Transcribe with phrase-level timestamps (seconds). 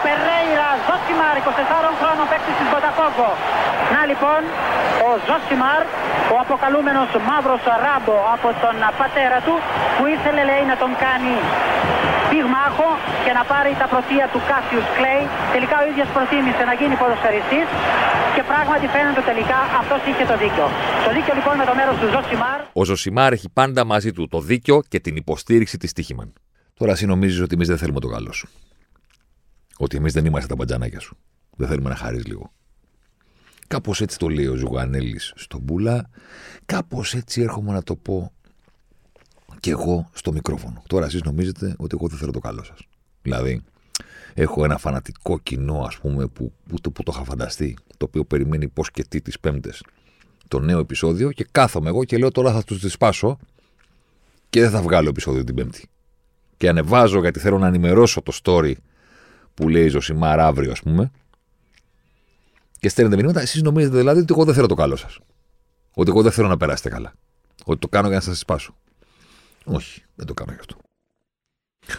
[0.00, 3.30] Ο Περέιρα Ζοσιμάρ, 24 χρόνων παίκτης της Μποταφόγκο.
[3.94, 4.40] Να λοιπόν,
[5.06, 5.82] ο Ζοσιμάρ,
[6.34, 9.54] ο αποκαλούμενος μαύρος ράμπο από τον πατέρα του,
[9.96, 11.34] που ήθελε λέει να τον κάνει
[12.30, 12.88] πυγμάχο
[13.24, 15.22] και να πάρει τα πρωτεία του Κάσιους Κλέη.
[15.54, 17.66] Τελικά ο ίδιος προτίμησε να γίνει ποδοσφαιριστής
[18.34, 20.66] και πράγματι φαίνεται τελικά αυτός είχε το δίκιο.
[21.06, 22.58] Το δίκιο λοιπόν με το μέρος του Ζοσιμάρ.
[22.80, 26.28] Ο Ζοσιμάρ έχει πάντα μαζί του το δίκιο και την υποστήριξη της Stoiximan.
[26.78, 28.48] Τώρα εσύ νομίζεις ότι εμείς δεν θέλουμε το καλό σου.
[29.82, 31.16] Ότι εμείς δεν είμαστε τα μπατζανάκια σου.
[31.56, 32.52] Δεν θέλουμε να χαρείς λίγο.
[33.66, 36.10] Κάπως έτσι το λέει ο Ζουγανέλης στον Μπούλα.
[36.66, 38.32] Κάπως έτσι έρχομαι να το πω
[39.60, 40.82] και εγώ στο μικρόφωνο.
[40.86, 42.78] Τώρα εσείς νομίζετε ότι εγώ δεν θέλω το καλό σας.
[43.22, 43.62] Δηλαδή,
[44.34, 48.24] έχω ένα φανατικό κοινό, ας πούμε, που, που, το, που το είχα φανταστεί, το οποίο
[48.24, 49.82] περιμένει πώς και τι τις Πέμπτες
[50.48, 53.38] το νέο επεισόδιο και κάθομαι εγώ και λέω τώρα θα τους τη σπάσω
[54.50, 55.88] και δεν θα βγάλω επεισόδιο την Πέμπτη.
[56.56, 58.72] Και ανεβάζω γιατί θέλω να ενημερώσω το story
[59.60, 61.10] που λέει Ζωσιμάρ αύριο, ας πούμε.
[62.78, 63.40] Και στέλνετε μηνύματα.
[63.40, 65.18] Εσείς νομίζετε δηλαδή ότι εγώ δεν θέλω το καλό σας.
[65.94, 67.12] Ότι εγώ δεν θέλω να περάσετε καλά.
[67.64, 68.76] Ότι το κάνω για να σας σπάσω.
[69.64, 70.76] Όχι, δεν το κάνω γι' αυτό.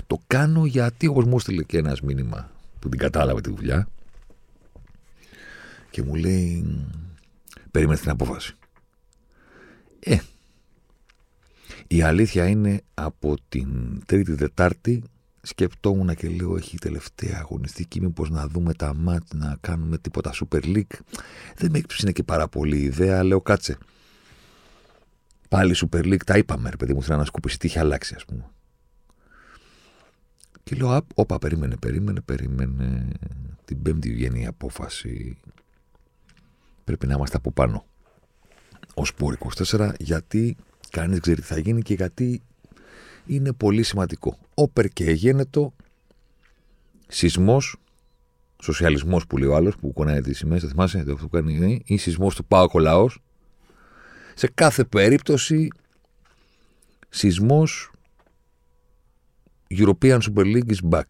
[0.07, 3.87] Το κάνω γιατί όπως μου έστειλε και ένας μήνυμα που την κατάλαβε τη δουλειά
[5.89, 6.77] και μου λέει
[7.71, 8.55] περίμενε την απόφαση.
[9.99, 10.17] Ε,
[11.87, 15.03] η αλήθεια είναι από την Τρίτη Τετάρτη
[15.41, 20.63] σκεπτόμουν και λέω έχει τελευταία αγωνιστική μήπως να δούμε τα μάτς να κάνουμε τίποτα Super
[20.63, 20.99] League
[21.55, 23.77] δεν με έκπληξε και πάρα πολύ η ιδέα λέω κάτσε
[25.49, 28.25] πάλι Super League τα είπαμε ρε παιδί μου θέλω να σκουπίσει τι είχε αλλάξει ας
[28.25, 28.45] πούμε
[30.63, 33.07] και λέω όπα περίμενε περίμενε περίμενε
[33.71, 35.37] την πέμπτη βγαίνει η απόφαση.
[36.83, 37.85] Πρέπει να είμαστε από πάνω.
[38.93, 39.37] Ο Σπόρ
[39.69, 40.55] 24 γιατί
[40.89, 42.41] κανείς δεν ξέρει τι θα γίνει και γιατί
[43.25, 44.37] είναι πολύ σημαντικό.
[44.61, 45.73] Όπερ και εγένετο
[47.07, 47.75] σεισμός,
[48.61, 51.97] σοσιαλισμός που λέει ο άλλος, που κονάει τις σημαίες, θα θυμάσαι, αυτό που κάνει, ή
[51.97, 53.19] σεισμός του Πάο Κολαός.
[54.35, 55.67] Σε κάθε περίπτωση,
[57.09, 57.91] σεισμός
[59.69, 61.05] European Super League is back.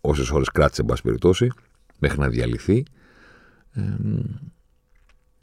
[0.00, 1.52] όσες ώρες κράτησε, εν πάση περιπτώσει,
[1.98, 2.82] μέχρι να διαλυθεί.
[3.72, 3.82] Ε,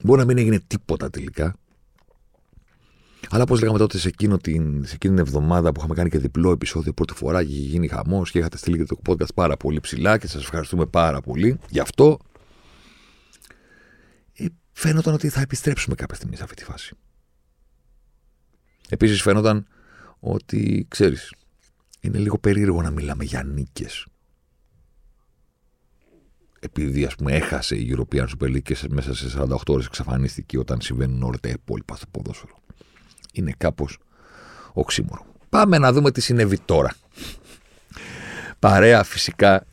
[0.04, 1.56] μπορεί να μην έγινε τίποτα τελικά.
[3.30, 6.18] Αλλά όπως λέγαμε τότε σε, εκείνο την, σε εκείνη την εβδομάδα που είχαμε κάνει και
[6.20, 9.58] διπλό επεισόδιο πρώτη φορά και είχε γίνει χαμός και είχατε στείλει και το podcast πάρα
[9.58, 11.60] πολύ ψηλά και σας ευχαριστούμε πάρα πολύ.
[11.70, 12.20] Γι' αυτό
[14.78, 16.96] φαίνονταν ότι θα επιστρέψουμε κάποια στιγμή σε αυτή τη φάση.
[18.90, 19.68] Επίσης φαίνονταν
[20.20, 21.34] ότι, ξέρεις,
[22.00, 24.06] είναι λίγο περίεργο να μιλάμε για νίκες.
[26.60, 30.82] Επειδή, ας πούμε, έχασε η European Super League και μέσα σε 48 ώρες εξαφανίστηκε όταν
[30.82, 32.60] συμβαίνουν όλα τα υπόλοιπα στο ποδόσφαιρο.
[33.34, 34.00] Είναι κάπως
[34.74, 35.26] οξύμορο.
[35.50, 36.94] Πάμε να δούμε τι συνέβη τώρα.
[38.60, 39.66] Παρέα φυσικά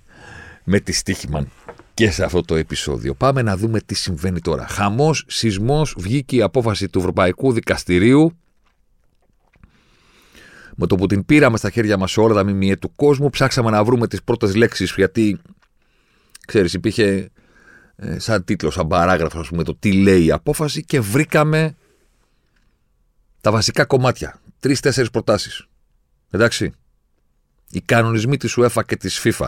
[0.64, 1.50] με τη Στίχημαν
[1.94, 3.14] και σε αυτό το επεισόδιο.
[3.14, 4.66] Πάμε να δούμε τι συμβαίνει τώρα.
[4.66, 8.38] Χαμός, σεισμός, βγήκε η απόφαση του Ευρωπαϊκού Δικαστηρίου.
[10.76, 13.70] Με το που την πήραμε στα χέρια μας σε όλα τα μιμιέ του κόσμου, ψάξαμε
[13.70, 15.40] να βρούμε τις πρώτες λέξεις, γιατί
[16.46, 17.30] ξέρεις, υπήρχε
[17.96, 21.74] ε, σαν τίτλο, σαν παράγραφος, ας πούμε, το τι λέει η απόφαση και βρήκαμε
[23.40, 24.40] τα βασικά κομμάτια.
[24.60, 25.66] Τρει-τέσσερι προτάσεις.
[26.30, 26.72] Εντάξει.
[27.70, 29.46] Οι κανονισμοί της UEFA και της FIFA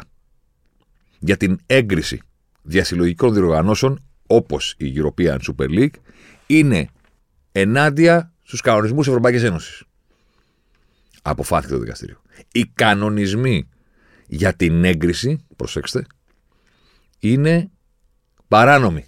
[1.18, 2.20] για την έγκριση
[2.62, 5.94] διασυλλογικών διοργανώσεων όπως η European Super League
[6.46, 6.88] είναι
[7.52, 9.82] ενάντια στους κανονισμούς τη Ευρωπαϊκής Ένωσης.
[11.22, 12.20] Αποφάθηκε το δικαστήριο.
[12.52, 13.68] Οι κανονισμοί
[14.26, 16.06] για την έγκριση, προσέξτε,
[17.18, 17.70] είναι
[18.48, 19.04] παράνομοι.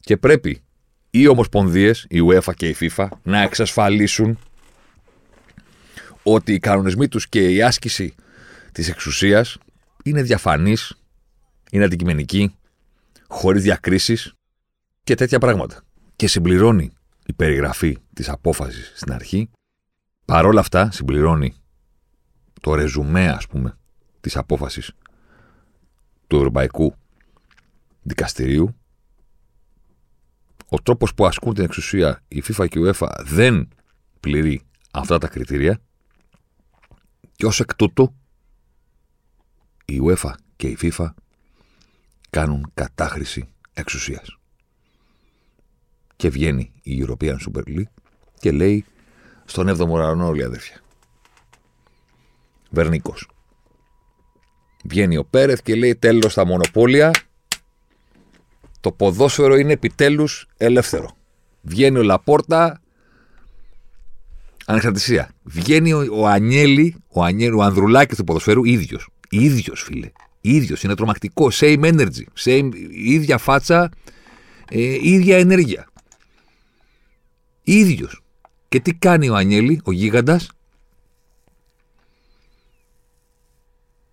[0.00, 0.62] Και πρέπει
[1.10, 4.38] οι ομοσπονδίες, η UEFA και η FIFA, να εξασφαλίσουν
[6.22, 8.14] ότι οι κανονισμοί τους και η άσκηση
[8.72, 9.58] της εξουσίας
[10.04, 10.94] είναι διαφανής,
[11.70, 12.54] είναι αντικειμενική,
[13.28, 14.32] χωρίς διακρίσεις
[15.04, 15.82] και τέτοια πράγματα.
[16.16, 16.92] Και συμπληρώνει
[17.26, 19.50] η περιγραφή της απόφασης στην αρχή.
[20.24, 21.54] Παρόλα αυτά συμπληρώνει
[22.60, 23.78] το ρεζουμέ, ας πούμε,
[24.20, 24.92] της απόφασης
[26.26, 26.94] του Ευρωπαϊκού
[28.02, 28.76] Δικαστηρίου.
[30.68, 33.68] Ο τρόπος που ασκούν την εξουσία η FIFA και η UEFA δεν
[34.20, 35.80] πληρεί αυτά τα κριτήρια
[37.36, 38.14] και ως εκ τούτου
[39.84, 41.06] η UEFA και η FIFA
[42.30, 44.38] κάνουν κατάχρηση εξουσίας.
[46.16, 47.92] Και βγαίνει η European Super League
[48.40, 48.84] και λέει
[49.44, 50.80] στον 7ο ουρανό όλοι αδέρφια.
[52.70, 53.28] Βερνίκος.
[54.84, 57.10] Βγαίνει ο Πέρεθ και λέει τέλος στα μονοπόλια.
[58.80, 61.16] Το ποδόσφαιρο είναι επιτέλους ελεύθερο.
[61.62, 62.81] Βγαίνει ο Λαπόρτα.
[64.66, 65.30] Ανεξαρτησία.
[65.42, 69.08] Βγαίνει ο, ο Ανιέλη, ο, Ανιέλη, ο Ανδρουλάκης του ποδοσφαίρου, ίδιος.
[69.30, 70.10] Ίδιος φίλε.
[70.40, 70.82] Ίδιος.
[70.82, 71.48] Είναι τρομακτικό.
[71.52, 72.24] Same energy.
[72.44, 73.90] Same, ίδια φάτσα.
[74.68, 75.88] Ε, ίδια ενέργεια.
[77.62, 78.22] Ίδιος.
[78.68, 80.50] Και τι κάνει ο Ανιέλη, ο γίγαντας,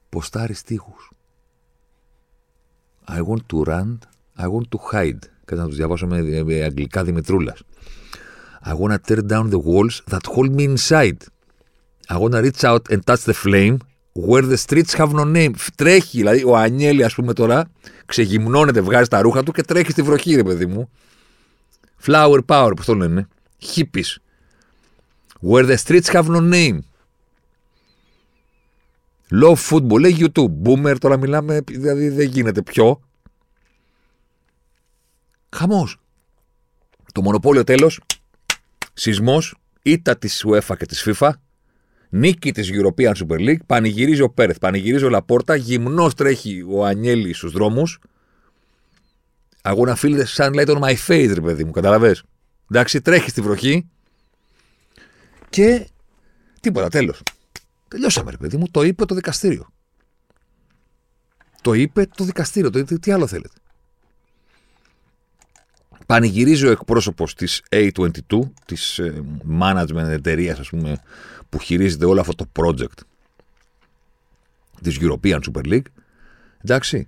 [0.09, 1.11] ποστάρει στίχους.
[3.07, 3.97] I want to run,
[4.37, 5.19] I want to hide.
[5.45, 7.63] Κάτι να τους διαβάσω με, με αγγλικά Δημητρούλας.
[8.61, 11.21] I want to tear down the walls that hold me inside.
[12.09, 13.77] I want to reach out and touch the flame
[14.13, 15.51] where the streets have no name.
[15.75, 17.71] Τρέχει, δηλαδή ο Ανιέλη, ας πούμε τώρα,
[18.05, 20.89] ξεγυμνώνεται, βγάζει τα ρούχα του και τρέχει στη βροχή, ρε παιδί μου.
[22.05, 23.27] Flower power, πώς το λένε.
[23.75, 24.15] Hippies.
[25.41, 26.79] Where the streets have no name.
[29.31, 30.51] Low football, λέει YouTube.
[30.63, 33.01] Boomer, τώρα μιλάμε, δηλαδή δεν γίνεται πιο.
[35.49, 35.99] Χαμός.
[37.13, 37.99] Το μονοπόλιο τέλος.
[38.99, 39.55] Σεισμός.
[39.81, 41.31] Ήτα της UEFA και της FIFA.
[42.09, 43.65] Νίκη της European Super League.
[43.65, 44.57] Πανηγυρίζει ο Πέρεθ.
[44.57, 45.55] Πανηγυρίζει ο Λαπόρτα.
[45.55, 47.99] Γυμνός τρέχει ο Ανιέλη στους δρόμους.
[49.61, 52.23] Αγώνα φίλε σαν λέει on my face, ρε παιδί μου, καταλαβες.
[52.71, 53.89] Εντάξει, τρέχει στη βροχή.
[55.49, 55.87] Και
[56.59, 57.21] τίποτα, τέλος.
[57.87, 58.67] Τελειώσαμε, ρε παιδί μου.
[58.71, 59.69] Το είπε το δικαστήριο.
[61.61, 62.69] Το είπε το δικαστήριο.
[62.69, 63.58] Το, τι άλλο θέλετε.
[66.09, 69.23] Πανηγυρίζει ο εκπρόσωπος της A22, της ε,
[69.59, 71.01] management εταιρείας, ας πούμε,
[71.49, 72.97] που χειρίζεται όλο αυτό το project
[74.81, 75.85] της European Super League.
[76.63, 77.05] Εντάξει.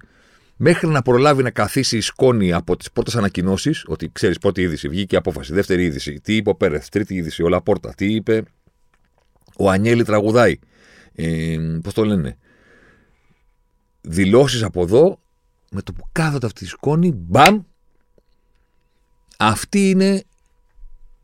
[0.55, 4.87] Μέχρι να προλάβει να καθίσει η σκόνη από τις πρώτες ανακοινώσεις, ότι ξέρεις, πρώτη είδηση,
[4.89, 8.43] βγήκε η απόφαση, δεύτερη είδηση, τι είπε ο Πέρεθ, τρίτη είδηση, όλα πόρτα, τι είπε
[9.57, 10.59] ο Ανιέλη τραγουδάει
[11.15, 12.37] ε, πώς το λένε,
[14.01, 15.19] δηλώσεις από εδώ,
[15.71, 17.61] με το που κάθονται αυτή η σκόνη, μπαμ,
[19.45, 20.23] αυτή είναι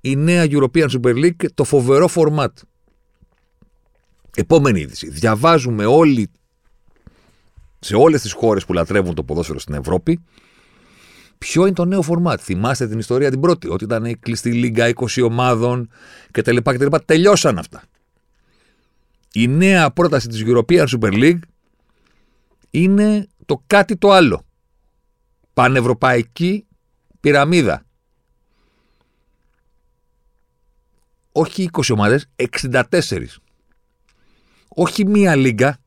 [0.02, 2.48] η νέα European Super League, το φοβερό format.
[4.36, 5.10] Επόμενη είδηση.
[5.10, 6.30] Διαβάζουμε όλοι,
[7.80, 10.24] σε όλες τις χώρες που λατρεύουν το ποδόσφαιρο στην Ευρώπη,
[11.38, 12.38] ποιο είναι το νέο format.
[12.40, 15.90] Θυμάστε την ιστορία την πρώτη, ότι ήταν η κλειστή λίγα 20 ομάδων
[16.32, 16.58] κτλ.
[17.06, 17.84] Τελειώσαν αυτά
[19.34, 21.40] η νέα πρόταση της European Super League
[22.70, 24.46] είναι το κάτι το άλλο.
[25.54, 26.68] Πανευρωπαϊκή
[27.20, 27.86] πυραμίδα.
[31.40, 33.40] Όχι 20 ομάδες, 64.
[34.68, 35.78] Όχι μία λίγα,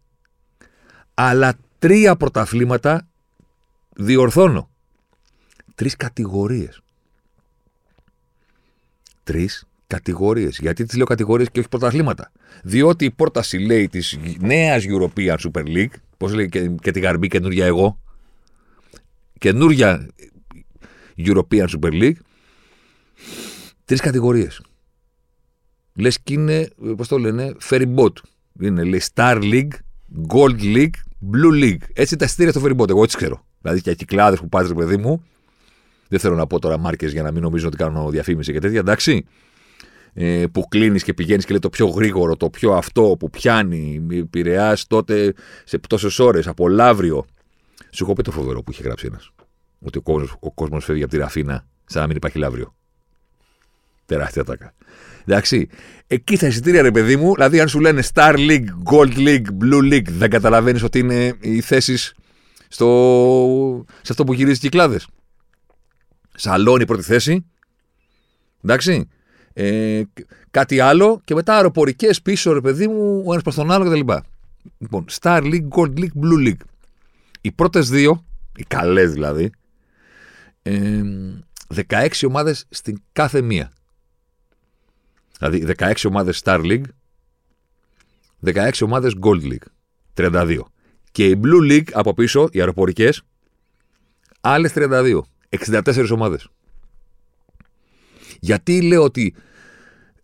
[1.14, 3.08] αλλά τρία πρωταθλήματα
[3.96, 4.70] διορθώνω.
[5.74, 6.80] Τρεις κατηγορίες.
[9.22, 10.58] Τρεις κατηγορίες.
[10.58, 15.64] Γιατί τις λέω κατηγορίες και όχι πρωταθλήματα; Διότι η πρόταση λέει της νέας European Super
[15.66, 18.00] League, πώς λέει και, και τη γαρμπή καινούργια εγώ,
[19.38, 20.08] καινούργια
[21.16, 22.18] European Super League,
[23.84, 24.60] τρεις κατηγορίες.
[26.00, 28.12] Λες και είναι, πώς το λένε, ferry boat.
[28.60, 29.72] Είναι λέει Star League,
[30.34, 30.94] Gold League,
[31.32, 31.82] Blue League.
[31.92, 32.88] Έτσι τα στήρια στο ferry boat.
[32.88, 33.44] Εγώ έτσι ξέρω.
[33.60, 35.24] Δηλαδή και κυκλάδες που πάτε, παιδί μου.
[36.08, 38.78] Δεν θέλω να πω τώρα μάρκες για να μην νομίζω ότι κάνω διαφήμιση και τέτοια.
[38.78, 39.24] Εντάξει
[40.12, 44.00] ε, που κλείνεις και πηγαίνεις και λέει το πιο γρήγορο, το πιο αυτό που πιάνει,
[44.30, 47.24] πειραιά τότε σε τόσε ώρες, από Λαύριο.
[47.90, 49.30] Σου έχω πει το φοβερό που είχε γράψει ένας.
[49.80, 52.74] Ότι ο κόσμος ο κόσμος φεύγει από τη Ραφίνα σαν να μην υπάρχει Λαύριο.
[54.10, 54.74] Τεράστια τάκα.
[55.24, 55.68] Εντάξει.
[56.06, 59.92] Εκεί στα εισιτήρια, ρε παιδί μου, δηλαδή αν σου λένε Star League, Gold League, Blue
[59.92, 62.14] League, δεν καταλαβαίνεις ότι είναι οι θέσεις
[62.68, 63.84] στο...
[64.02, 65.06] σε αυτό που γυρίζει κυκλάδες.
[66.34, 67.46] Σαλόνι πρώτη θέση.
[68.64, 69.08] Εντάξει
[69.52, 70.02] ε,
[70.50, 74.12] κάτι άλλο και μετά αεροπορικές πίσω, ρε παιδί μου, ο ένας προς τον άλλο κτλ.
[74.78, 76.64] Λοιπόν, Star League, Gold League, Blue League.
[77.40, 78.24] Οι πρώτες δύο,
[78.56, 79.50] οι καλές δηλαδή,
[80.62, 81.02] ε,
[81.88, 83.72] 16 ομάδες στην κάθε μία.
[85.40, 86.84] Δηλαδή 16 ομάδες Star League,
[88.44, 89.66] 16 ομάδες Gold League.
[90.14, 90.58] 32.
[91.12, 93.22] Και η Blue League από πίσω, οι αεροπορικές,
[94.40, 95.20] άλλες 32.
[95.48, 96.48] 64 ομάδες.
[98.40, 99.34] Γιατί λέω ότι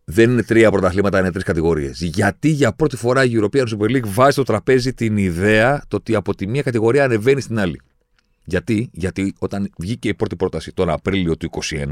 [0.04, 4.06] δεν είναι τρία πρωταθλήματα, είναι τρεις κατηγορίες; Γιατί για πρώτη φορά η European Super League
[4.06, 7.80] βάζει στο τραπέζι την ιδέα το ότι από τη μία κατηγορία ανεβαίνει στην άλλη.
[8.44, 11.86] Γιατί, Γιατί όταν βγήκε η πρώτη πρόταση τον Απρίλιο του 2021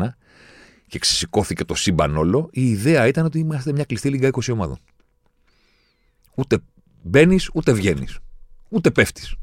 [0.86, 4.78] και ξεσηκώθηκε το σύμπαν όλο, η ιδέα ήταν ότι είμαστε μια κλειστή λίγα 20 ομάδων.
[6.34, 6.58] Ούτε
[7.02, 8.18] μπαίνεις, ούτε βγαίνεις.
[8.68, 9.34] Ούτε πέφτεις.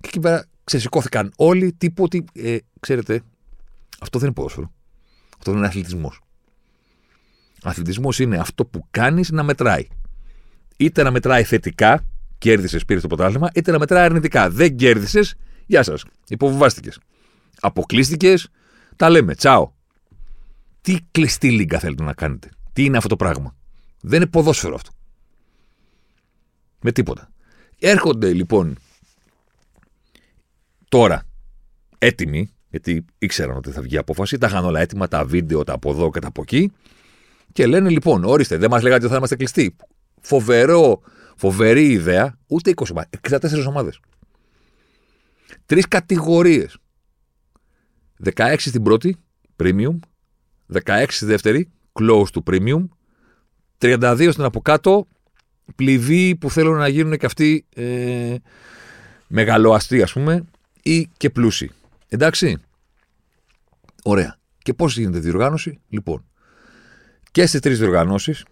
[0.00, 3.22] Και εκεί πέρα ξεσηκώθηκαν όλοι τύπου ότι, ε, ξέρετε,
[4.00, 4.72] αυτό δεν είναι ποδόσφαιρο.
[5.38, 6.20] Αυτό δεν είναι αθλητισμός.
[7.62, 9.86] Αθλητισμός είναι αυτό που κάνεις να μετράει.
[10.76, 12.04] Είτε να μετράει θετικά,
[12.38, 14.50] κέρδισες, πήρες το πρωτάθλημα, είτε να μετράει αρνητικά.
[14.50, 15.34] Δεν κέρδισες,
[15.66, 16.04] γεια σας.
[16.28, 16.98] Υποβιβάστηκες.
[17.60, 18.48] Αποκλείστηκες,
[18.96, 19.34] τα λέμε.
[19.34, 19.72] Τσάω.
[20.80, 23.56] Τι κλειστή λίγκα θέλετε να κάνετε; Τι είναι αυτό το πράγμα;
[24.00, 24.90] Δεν είναι ποδόσφαιρο αυτό.
[26.80, 27.30] Με τίποτα.
[27.78, 28.78] Έρχονται λοιπόν
[30.88, 31.22] τώρα
[31.98, 35.90] έτοιμοι, γιατί ήξεραν ότι θα βγει απόφαση, τα είχαν όλα έτοιμα, τα βίντεο, τα από
[35.90, 36.72] εδώ και τα από εκεί.
[37.52, 39.76] Και λένε λοιπόν, ορίστε, δεν μας λέγατε ότι θα είμαστε κλειστοί.
[40.20, 41.00] Φοβερό,
[41.36, 44.00] φοβερή ιδέα, ούτε 20 ομάδε, 64 ομάδες.
[45.66, 46.78] Τρεις κατηγορίες.
[48.34, 49.16] 16 στην πρώτη,
[49.56, 49.98] premium.
[50.72, 52.88] 16 στη δεύτερη, close to premium.
[53.78, 55.06] 32 στην από κάτω,
[55.74, 58.34] πληβοί που θέλουν να γίνουν και αυτοί ε,
[59.26, 60.44] μεγαλοαστοί, ας πούμε,
[60.82, 61.70] ή και πλούσιοι.
[62.08, 62.58] Εντάξει.
[64.02, 64.38] Ωραία.
[64.58, 66.24] Και πώς γίνεται η διοργάνωση, λοιπόν.
[67.30, 68.44] Και στις τρεις διοργανώσεις,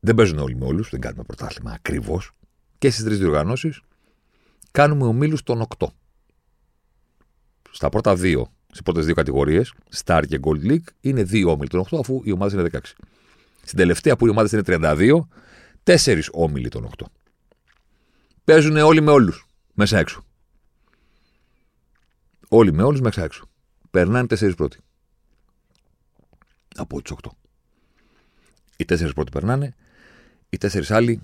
[0.00, 2.32] δεν παίζουν όλοι με όλους, δεν κάνουμε πρωτάθλημα ακριβώς.
[2.78, 3.80] Και στις τρεις διοργανώσεις,
[4.70, 5.86] κάνουμε ομίλους των 8.
[7.70, 9.74] Στα πρώτα δύο, στι πρώτες δύο κατηγορίες,
[10.04, 12.94] Star και Gold League, είναι δύο όμιλοι των 8, αφού οι ομάδες είναι 16.
[13.64, 15.28] Στην τελευταία που οι ομάδες είναι 32,
[15.82, 17.06] τέσσερις όμιλοι των 8.
[18.44, 20.24] Παίζουν όλοι με όλους μέσα έξω.
[22.48, 23.48] Όλοι με όλους μέσα έξω.
[23.90, 24.78] Περνάνε τέσσερις πρώτοι
[26.76, 27.30] από τις 8.
[28.76, 29.74] Οι τέσσερις πρώτοι περνάνε,
[30.50, 31.20] οι τέσσερις άλλοι,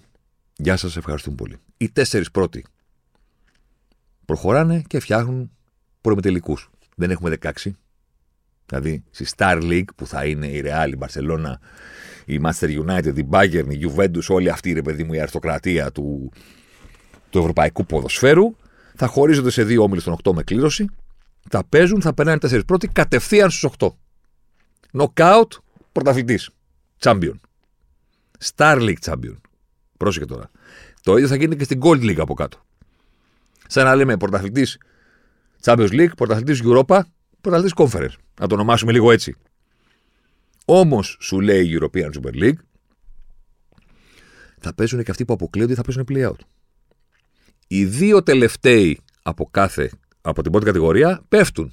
[0.56, 1.56] γεια σας, ευχαριστούμε πολύ.
[1.76, 2.64] Οι τέσσερις πρώτοι
[4.24, 5.50] προχωράνε και φτιάχνουν
[6.00, 6.58] προημετελικού.
[6.98, 7.50] Δεν έχουμε 16.
[8.66, 11.52] Δηλαδή στη Star League που θα είναι η Real, η Barcelona,
[12.24, 16.32] η Manchester United, η Bayern, η Juventus, όλη αυτή ρε παιδί μου η αριστοκρατία του,
[17.30, 18.56] του ευρωπαϊκού ποδοσφαίρου,
[18.94, 20.86] θα χωρίζονται σε δύο όμιλους των 8 με κλήρωση,
[21.48, 23.88] θα παίζουν, θα περνάνε τέσσερις πρώτοι κατευθείαν στους 8.
[24.90, 25.52] Νοκάουτ,
[25.92, 26.50] πρωταθλητής.
[27.00, 27.34] Champion.
[28.54, 29.36] Star League Champion.
[29.96, 30.50] Πρόσεχε τώρα.
[31.02, 32.64] Το ίδιο θα γίνει και στην Gold League από κάτω.
[33.66, 34.78] Σαν να λέμε πρωταθλητής
[35.64, 37.00] Champions League, πρωταθλητής Europa,
[37.40, 38.14] πρωταθλητής Conference.
[38.40, 39.34] Να το ονομάσουμε λίγο έτσι.
[40.64, 42.58] Όμως σου λέει η European Super League,
[44.60, 46.40] θα παίζουν και αυτοί που αποκλείονται θα παίζουν play-out.
[47.66, 51.72] Οι δύο τελευταίοι από κάθε, από την πρώτη κατηγορία πέφτουν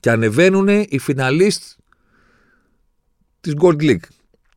[0.00, 1.62] και ανεβαίνουν οι φιναλίστ
[3.40, 4.06] της Gold League.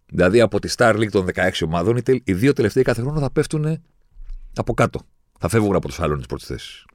[0.05, 3.81] Δηλαδή από τη Star League των 16 ομάδων, οι δύο τελευταίοι κάθε χρόνο θα πέφτουν
[4.55, 5.01] από κάτω.
[5.39, 6.85] Θα φεύγουν από του άλλου τι πρώτε θέσει.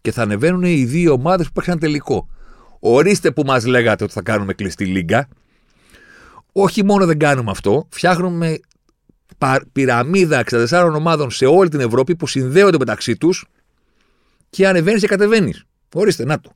[0.00, 2.28] Και θα ανεβαίνουν οι δύο ομάδες που παίξαν τελικό.
[2.78, 5.28] Ορίστε που μας λέγατε ότι θα κάνουμε κλειστή λίγα.
[6.52, 8.58] Όχι μόνο δεν κάνουμε αυτό, φτιάχνουμε
[9.72, 13.46] πυραμίδα 64 ομάδων σε όλη την Ευρώπη που συνδέονται μεταξύ τους
[14.50, 15.64] και ανεβαίνεις και κατεβαίνεις.
[15.94, 16.52] Ορίστε, να το.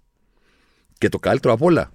[0.99, 1.91] Και το καλύτερο απ' όλα,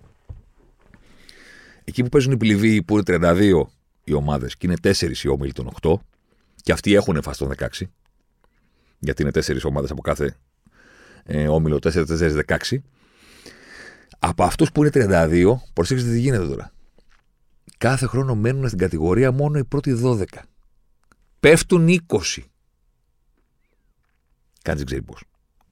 [1.83, 3.67] εκεί που παίζουν οι πληβοί που είναι 32
[4.03, 5.93] οι ομάδες και είναι 4 οι όμιλοι των 8,
[6.63, 7.67] και αυτοί έχουν φάσει τον 16,
[8.99, 10.37] γιατί είναι 4 ομάδες από κάθε
[11.23, 12.37] ε, όμιλο, 4-4-16.
[14.19, 16.71] Από αυτούς που είναι 32, προσέξτε τι γίνεται τώρα.
[17.77, 20.23] Κάθε χρόνο μένουν στην κατηγορία μόνο οι πρώτοι 12.
[21.39, 22.43] Πέφτουν 20.
[24.61, 25.23] Κανεί δεν ξέρει πώς.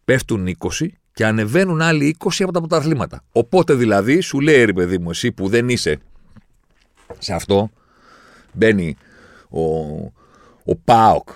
[0.06, 3.24] Πέφτουν 20 και ανεβαίνουν άλλοι 20 από τα πρωταθλήματα.
[3.32, 6.00] Οπότε δηλαδή σου λέει ρε παιδί μου, εσύ που δεν είσαι
[7.20, 7.70] σε αυτό,
[8.54, 8.98] μπαίνει
[9.50, 9.62] ο,
[10.64, 11.30] ο Πάοκ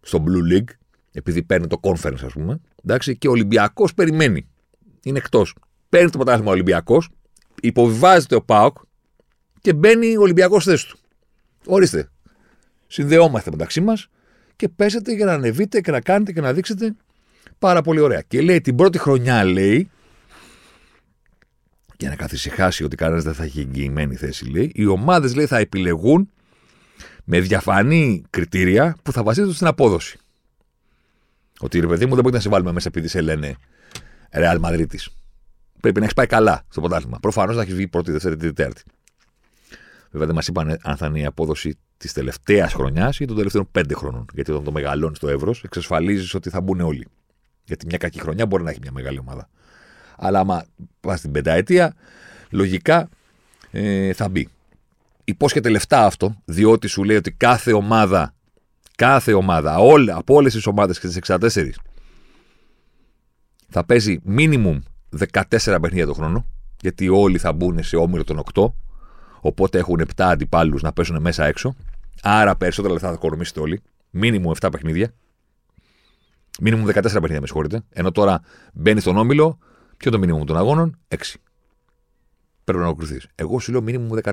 [0.00, 0.68] στο Blue League,
[1.16, 4.48] επειδή παίρνει το conference, ας πούμε, εντάξει, και ο Ολυμπιακός περιμένει.
[5.02, 5.54] Είναι εκτός.
[5.88, 7.08] Παίρνει το πρωτάθλημα ο Ολυμπιακός,
[7.62, 8.76] υποβιβάζεται ο Πάοκ
[9.60, 10.98] και μπαίνει ο Ολυμπιακός θέση του.
[11.66, 12.08] Ορίστε.
[12.86, 14.08] Συνδεόμαστε μεταξύ μας
[14.56, 16.94] και πέσετε για να ανεβείτε και να κάνετε και να δείξετε
[17.58, 18.22] Πάρα πολύ ωραία.
[18.28, 19.90] Και λέει την πρώτη χρονιά, λέει,
[21.98, 25.58] για να καθησυχάσει ότι κανένας δεν θα έχει εγγυημένη θέση, λέει, οι ομάδες λέει θα
[25.58, 26.30] επιλεγούν
[27.24, 30.18] με διαφανή κριτήρια που θα βασίζονται στην απόδοση.
[31.60, 33.56] Ότι ρε παιδί μου δεν μπορεί να σε βάλουμε μέσα επειδή σε λένε
[34.32, 34.86] Real Madrid.
[35.80, 37.18] Πρέπει να έχεις πάει καλά στο πρωτάθλημα.
[37.20, 38.82] Προφανώς να έχεις βγει πρώτη, δεύτερη, τρίτη, τέταρτη.
[40.10, 43.68] Βέβαια δεν μας είπαν αν θα είναι η απόδοση της τελευταίας χρονιάς ή των τελευταίων
[43.72, 44.26] πέντε χρόνων.
[44.32, 47.08] Γιατί όταν το μεγαλώνεις το εύρος, εξασφαλίζεις ότι θα μπουν όλοι.
[47.64, 49.48] Γιατί μια κακή χρονιά μπορεί να έχει μια μεγάλη ομάδα.
[50.16, 50.64] Αλλά άμα
[51.00, 51.94] πας στην πενταετία,
[52.50, 53.08] λογικά
[53.70, 54.48] ε, θα μπει.
[55.24, 58.34] Υπόσχεται λεφτά αυτό, διότι σου λέει ότι κάθε ομάδα,
[58.96, 61.70] κάθε ομάδα, όλα, από όλες τις ομάδες και τις 64,
[63.68, 64.78] θα παίζει minimum
[65.32, 65.42] 14
[65.80, 66.46] παιχνίδια το χρόνο,
[66.80, 68.72] γιατί όλοι θα μπουν σε όμιλο των 8,
[69.40, 71.76] οπότε έχουν 7 αντιπάλους να πέσουν μέσα έξω.
[72.22, 73.82] Άρα περισσότερα λεφτά θα κορμίσετε όλοι.
[74.10, 75.14] Μίνιμουμ 7 παιχνίδια.
[76.60, 77.82] Μίνιμουμ 14 παιχνίδια, με συγχωρείτε.
[77.90, 78.40] Ενώ τώρα
[78.72, 79.58] μπαίνεις στον όμιλο,
[79.96, 81.16] ποιο το μίνιμουμ των αγώνων, 6.
[82.64, 83.26] Πρέπει να ολοκληρωθείς.
[83.34, 84.32] Εγώ σου λέω μίνιμουμ 14.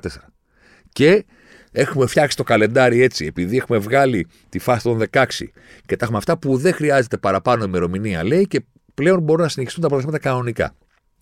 [0.92, 1.26] Και
[1.74, 5.26] έχουμε φτιάξει το καλεντάρι έτσι, επειδή έχουμε βγάλει τη φάση των 16
[5.86, 9.82] και τα έχουμε αυτά που δεν χρειάζεται παραπάνω ημερομηνία, λέει, και πλέον μπορούν να συνεχιστούν
[9.82, 10.76] τα πρωταθλήματα κανονικά.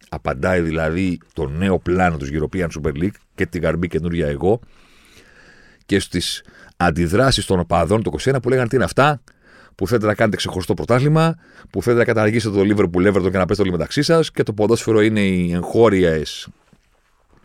[0.09, 4.59] Απαντάει δηλαδή το νέο πλάνο του European Super League και την καρμπή καινούργια εγώ
[5.85, 6.43] και στις
[6.77, 9.21] αντιδράσεις των οπαδών του 21 που λέγανε τι είναι αυτά,
[9.75, 11.35] που θέλετε να κάνετε ξεχωριστό πρωτάθλημα,
[11.69, 14.53] που θέλετε να καταργήσετε το Liverpool Everton και να πέσετε όλοι μεταξύ σας και το
[14.53, 16.47] ποδόσφαιρο είναι οι εγχώριες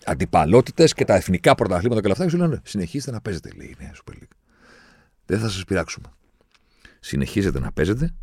[0.06, 2.24] αντιπαλότητες και τα εθνικά πρωταθλήματα και όλα αυτά.
[2.24, 4.36] Και σου λένε συνεχίστε να παίζετε, λέει η Νέα Super League.
[5.26, 6.06] Δεν θα σας πειράξουμε.
[7.00, 8.14] Συνεχίζετε να παίζετε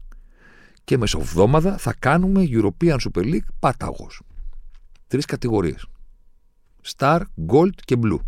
[0.84, 4.08] και μεσοβδόμαδα θα κάνουμε European Super League πάταγο.
[5.08, 5.86] Τρεις κατηγορίες.
[6.98, 8.20] Star, Gold και Blue.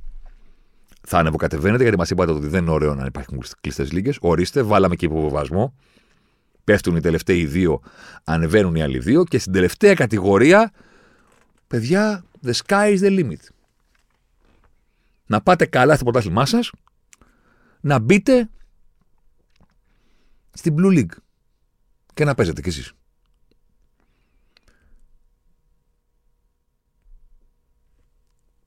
[1.08, 4.12] Θα ανεβοκατεβαίνετε γιατί μας είπατε ότι δεν είναι ωραίο να υπάρχουν κλειστές λίγε.
[4.20, 5.74] Ορίστε, βάλαμε και υποβοβασμό.
[6.64, 7.82] Πέφτουν οι τελευταίοι δύο,
[8.24, 10.72] ανεβαίνουν οι άλλοι δύο και στην τελευταία κατηγορία,
[11.68, 13.50] παιδιά, the sky is the limit.
[15.26, 16.72] Να πάτε καλά στο πρωτάθλημά σας,
[17.82, 18.50] να μπείτε
[20.54, 21.18] στην Blue League
[22.14, 22.94] και να παίζετε κι εσείς.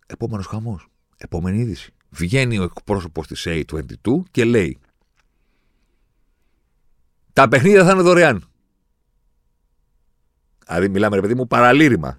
[0.06, 0.88] Επόμενος χαμός.
[1.16, 1.94] Επόμενη είδηση.
[2.10, 4.78] Βγαίνει ο εκπρόσωπος της A22 και λέει
[7.32, 8.44] τα παιχνίδια θα είναι δωρεάν.
[10.66, 12.18] Δηλαδή μιλάμε ρε παιδί μου παραλήρημα.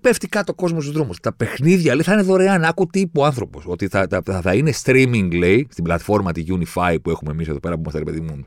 [0.00, 1.20] Πέφτει κάτω ο κόσμος στους δρόμους.
[1.20, 2.64] Τα παιχνίδια λέει, θα είναι δωρεάν.
[2.64, 3.64] Άκου τι είπε ο άνθρωπος.
[3.66, 7.60] Ότι θα, θα, θα, είναι streaming, λέει, στην πλατφόρμα τη Unify που έχουμε εμείς εδώ
[7.60, 8.46] πέρα που είμαστε, ρε παιδί μου,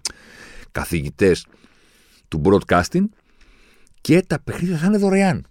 [0.71, 1.45] καθηγητές
[2.27, 3.03] του broadcasting
[4.01, 5.45] και τα παιχνίδια θα είναι δωρεάν.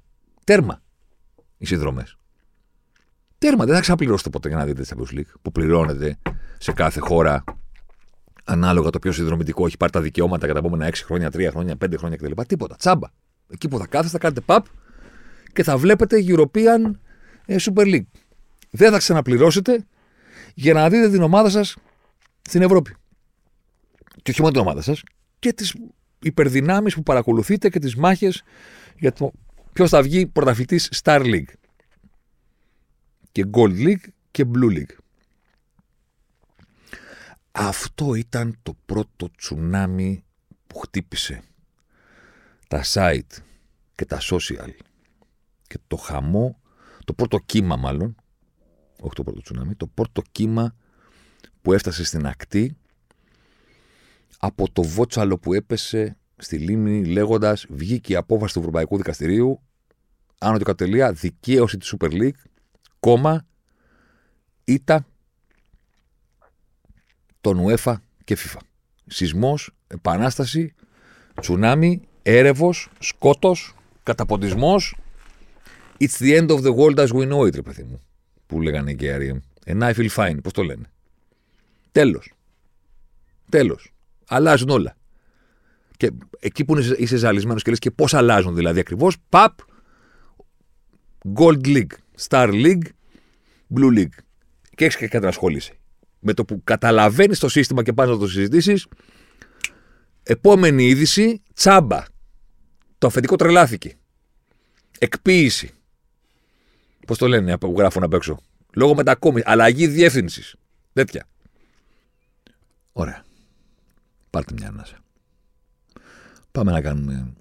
[0.45, 0.83] Τέρμα
[1.59, 2.17] οι συνδρομές.
[3.39, 3.65] Τέρμα.
[3.65, 6.19] Δεν θα ξαπληρώσετε ποτέ για να δείτε τη Champions League που πληρώνετε
[6.59, 7.45] σε κάθε χώρα
[8.45, 11.75] ανάλογα το πιο συνδρομητικό έχει πάρει τα δικαιώματα για τα επόμενα 6 χρόνια, 3 χρόνια,
[11.85, 12.43] 5 χρόνια κτλ.
[12.47, 12.77] Τίποτα.
[12.77, 13.09] Τσάμπα.
[13.49, 14.61] Εκεί που θα κάθεστε, θα κάνετε pub
[15.53, 16.91] και θα βλέπετε European
[17.47, 18.07] ε, Super League.
[18.71, 19.87] Δεν θα ξαναπληρώσετε
[20.55, 21.77] για να δείτε την ομάδα σας
[22.43, 22.97] στην Ευρώπη
[24.23, 25.03] και όχι μόνο την ομάδα σας,
[25.39, 25.75] και τις
[26.23, 28.43] υπερδυνάμεις που παρακολουθείτε και τις μάχες
[28.99, 29.33] για το
[29.73, 31.53] ποιος θα βγει πρωταθλητής Star League.
[33.33, 34.97] Και Gold League και Blue League.
[37.53, 40.25] Αυτό ήταν το πρώτο τσουνάμι
[40.67, 41.43] που χτύπησε
[42.69, 43.43] τα site
[43.95, 44.71] και τα social
[45.73, 46.61] και το χαμό,
[47.05, 48.17] το πρώτο κύμα μάλλον,
[49.01, 50.75] όχι το πρώτο τσουνάμι, το πρώτο κύμα
[51.63, 52.77] που έφτασε στην ακτή
[54.39, 59.63] από το βότσαλο που έπεσε στη λίμνη λέγοντας βγήκε η απόφαση του Ευρωπαϊκού Δικαστηρίου
[60.39, 62.43] άνω του κατελεία δικαίωση της Super League,
[63.01, 63.47] κόμμα,
[64.65, 65.07] ήττα
[67.41, 68.61] τον UEFA και FIFA.
[69.07, 70.75] Σεισμός, επανάσταση,
[71.41, 74.97] τσουνάμι, έρευος, σκότος, καταποντισμός.
[76.03, 78.01] It's the end of the world as we know it, ρε παιδί μου.
[78.47, 79.43] Που λέγανε και οι Άριοι.
[79.67, 80.37] And I feel fine.
[80.43, 80.91] Πώς το λένε.
[81.93, 82.33] Τέλος.
[83.49, 83.93] Τέλος
[84.33, 84.97] αλλάζουν όλα.
[85.97, 89.59] Και εκεί που είσαι ζαλισμένος και λες και πώς αλλάζουν δηλαδή ακριβώς, παπ,
[91.35, 91.93] Gold League,
[92.29, 92.85] Star League,
[93.75, 94.17] Blue League.
[94.75, 95.79] Και έχεις και κατασχόληση.
[96.19, 98.87] Με το που καταλαβαίνεις το σύστημα και πας να το συζητήσεις,
[100.23, 102.03] επόμενη είδηση, τσάμπα.
[102.99, 103.97] Το αφεντικό τρελάθηκε.
[104.99, 105.71] Εκποίηση.
[107.07, 108.39] Πώς το λένε που γράφουν απ' έξω.
[108.75, 109.45] Λόγω μετακόμιση.
[109.47, 110.55] Αλλαγή διεύθυνσης.
[110.93, 111.27] Τέτοια.
[112.93, 113.25] Ωραία.
[114.31, 114.99] Πάρτε μια ανάσα.
[116.53, 117.33] Πάμε να κάνουμε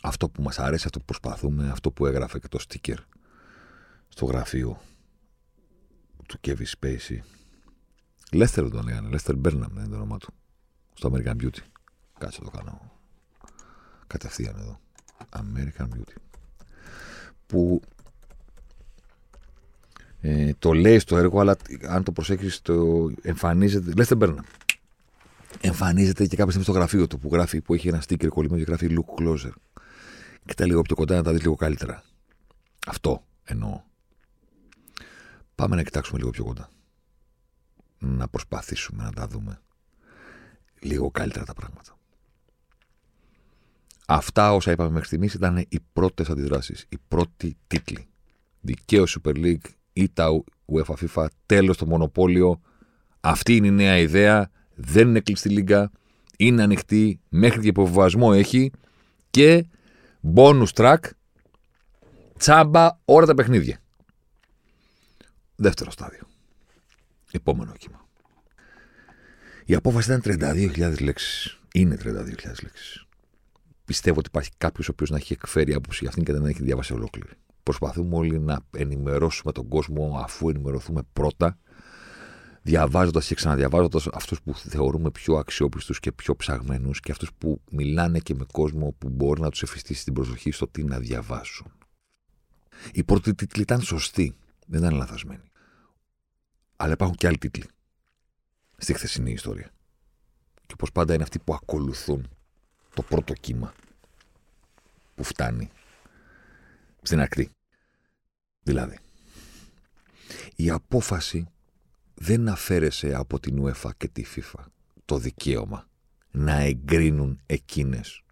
[0.00, 2.96] αυτό που μας αρέσει, αυτό που προσπαθούμε, αυτό που έγραφε και το sticker
[4.08, 4.80] στο γραφείο
[6.26, 7.18] του Kevin Spacey.
[8.32, 10.34] Λέστερ τον λέγανε, Λέστερ Μπέρναμ είναι το όνομα του.
[10.94, 11.62] Στο American Beauty.
[12.18, 13.00] Κάτσε το κάνω
[14.06, 14.80] κατευθείαν εδώ.
[15.30, 16.29] American Beauty.
[17.50, 17.80] Που
[20.20, 21.56] ε, το λέει στο έργο, αλλά
[21.88, 23.92] αν το προσέξεις το εμφανίζεται.
[23.96, 24.44] Λέστερ Μπέρναμ
[25.60, 28.70] εμφανίζεται και κάποια στιγμή στο γραφείο του που γράφει, που έχει ένα sticker κολλημένο και
[28.70, 29.52] γράφει Look Closer.
[30.44, 32.02] Και τα λίγο πιο κοντά να τα δεις λίγο καλύτερα.
[32.86, 33.80] Αυτό εννοώ.
[35.54, 36.70] Πάμε να κοιτάξουμε λίγο πιο κοντά.
[37.98, 39.60] Να προσπαθήσουμε να τα δούμε
[40.80, 41.98] λίγο καλύτερα τα πράγματα.
[44.12, 48.08] Αυτά όσα είπαμε μέχρι στιγμής ήταν οι πρώτες αντιδράσεις, οι πρώτοι τίτλοι.
[48.60, 50.42] Δικαίω Super League ή τα
[50.72, 52.60] UEFA FIFA, τέλος το μονοπόλιο.
[53.20, 54.50] Αυτή είναι η νέα ιδέα.
[54.74, 55.90] Δεν είναι κλειστή λίγκα.
[56.36, 57.20] Είναι ανοιχτή.
[57.28, 58.70] Μέχρι και υποβιβασμό έχει.
[59.30, 59.66] Και
[60.34, 60.98] bonus track.
[62.38, 63.78] Τσάμπα όλα τα παιχνίδια.
[65.56, 66.26] Δεύτερο στάδιο.
[67.30, 68.06] Επόμενο κύμα.
[69.64, 71.60] Η απόφαση ήταν 32.000 λέξεις.
[71.72, 73.04] Είναι 32.000 λέξεις.
[73.90, 76.62] Πιστεύω ότι υπάρχει κάποιος ο οποίος να έχει εκφέρει άποψη για αυτήν και δεν έχει
[76.62, 77.32] διάβασει ολόκληρη.
[77.62, 81.58] Προσπαθούμε όλοι να ενημερώσουμε τον κόσμο αφού ενημερωθούμε πρώτα,
[82.62, 88.18] διαβάζοντας και ξαναδιαβάζοντας αυτούς που θεωρούμε πιο αξιόπιστους και πιο ψαγμένους και αυτούς που μιλάνε
[88.18, 91.72] και με κόσμο που μπορεί να τους εφιστήσει την προσοχή στο τι να διαβάσουν.
[92.92, 95.50] Οι πρώτοι τίτλοι ήταν σωστοί, δεν ήταν λαθασμένοι.
[96.76, 97.64] Αλλά υπάρχουν και άλλοι τίτλοι
[98.76, 99.70] στη χθεσινή ιστορία.
[100.66, 102.28] Και όπως πάντα είναι αυτοί που ακολουθούν
[102.94, 103.72] το πρώτο κύμα
[105.14, 105.70] που φτάνει
[107.02, 107.50] στην ακτή.
[108.62, 108.98] Δηλαδή,
[110.56, 111.46] η απόφαση
[112.14, 114.64] δεν αφαίρεσε από την UEFA και τη FIFA
[115.04, 115.88] το δικαίωμα
[116.30, 118.22] να εγκρίνουν εκείνες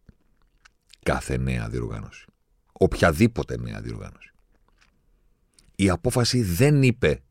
[1.03, 2.25] κάθε νέα διοργάνωση.
[2.73, 4.33] Οποιαδήποτε νέα διοργάνωση.
[5.77, 7.23] Η απόφαση δεν είπε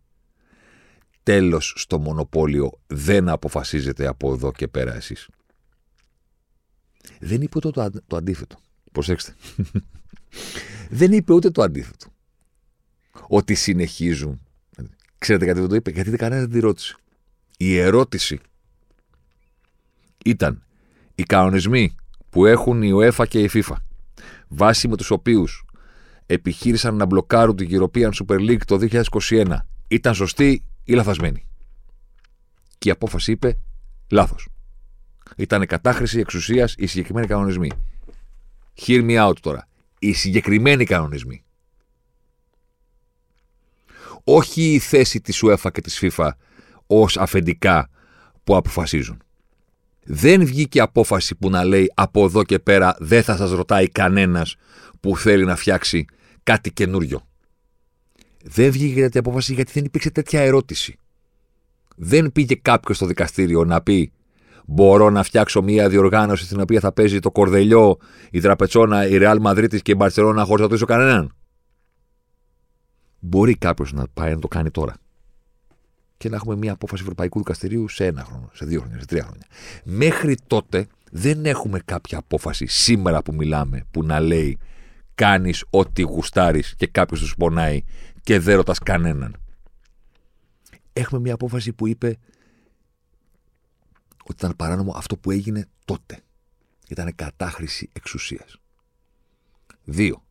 [1.23, 5.29] τέλος στο μονοπόλιο δεν αποφασίζετε από εδώ και πέρα εσείς.
[7.19, 8.57] Δεν είπε ούτε το, το αντίθετο.
[8.91, 9.35] Προσέξτε.
[10.89, 12.07] δεν είπε ούτε το αντίθετο.
[13.27, 14.41] Ότι συνεχίζουν.
[15.17, 16.95] Ξέρετε γιατί δεν το είπε; Γιατί δεν κανένας δεν τη ρώτησε.
[17.57, 18.39] Η ερώτηση
[20.25, 20.63] ήταν
[21.15, 21.95] οι κανονισμοί
[22.29, 23.75] που έχουν η UEFA και η FIFA
[24.47, 25.65] βάσει με τους οποίους
[26.25, 28.77] επιχείρησαν να μπλοκάρουν την European Super League το
[29.19, 29.55] 2021
[29.87, 31.47] ήταν σωστοί ή λαθασμένη;
[32.77, 33.57] Και η απόφαση είπε
[34.09, 34.47] λάθος.
[35.37, 37.69] Ήταν κατάχρηση εξουσίας οι συγκεκριμένοι κανονισμοί.
[38.81, 39.67] Hear me out τώρα.
[39.99, 41.43] Οι συγκεκριμένοι κανονισμοί.
[44.23, 46.29] Όχι η θέση της UEFA και της FIFA
[46.87, 47.89] ως αφεντικά
[48.43, 49.21] που αποφασίζουν.
[50.03, 54.55] Δεν βγήκε απόφαση που να λέει από εδώ και πέρα δεν θα σας ρωτάει κανένας
[54.99, 56.05] που θέλει να φτιάξει
[56.43, 57.27] κάτι καινούριο.
[58.43, 60.99] Δεν βγήκε τέτοια απόφαση γιατί δεν υπήρξε τέτοια ερώτηση.
[61.95, 64.11] Δεν πήγε κάποιος στο δικαστήριο να πει
[64.69, 67.97] Μπορώ να φτιάξω μια διοργάνωση στην οποία θα παίζει το Κορδελιό,
[68.31, 71.35] η Τραπετσόνα, η Ρεάλ Μαδρίτη και η Μπαρσελόνα χωρίς να ρωτήσω κανέναν.
[73.19, 74.95] Μπορεί κάποιος να πάει να το κάνει τώρα.
[76.17, 79.23] Και να έχουμε μια απόφαση Ευρωπαϊκού Δικαστηρίου σε ένα χρόνο, σε δύο χρόνια, σε τρία
[79.23, 79.45] χρόνια.
[79.83, 84.57] Μέχρι τότε δεν έχουμε κάποια απόφαση σήμερα που μιλάμε που να λέει
[85.15, 87.83] κάνεις ό,τι γουστάρεις και κάποιος τους πονάει
[88.23, 89.35] και δεν ρωτάς κανέναν.
[90.93, 92.17] Έχουμε μια απόφαση που είπε
[94.27, 96.19] ότι ήταν παράνομο αυτό που έγινε τότε.
[96.87, 98.59] Ήταν κατάχρηση εξουσίας.
[99.83, 100.23] Δύο.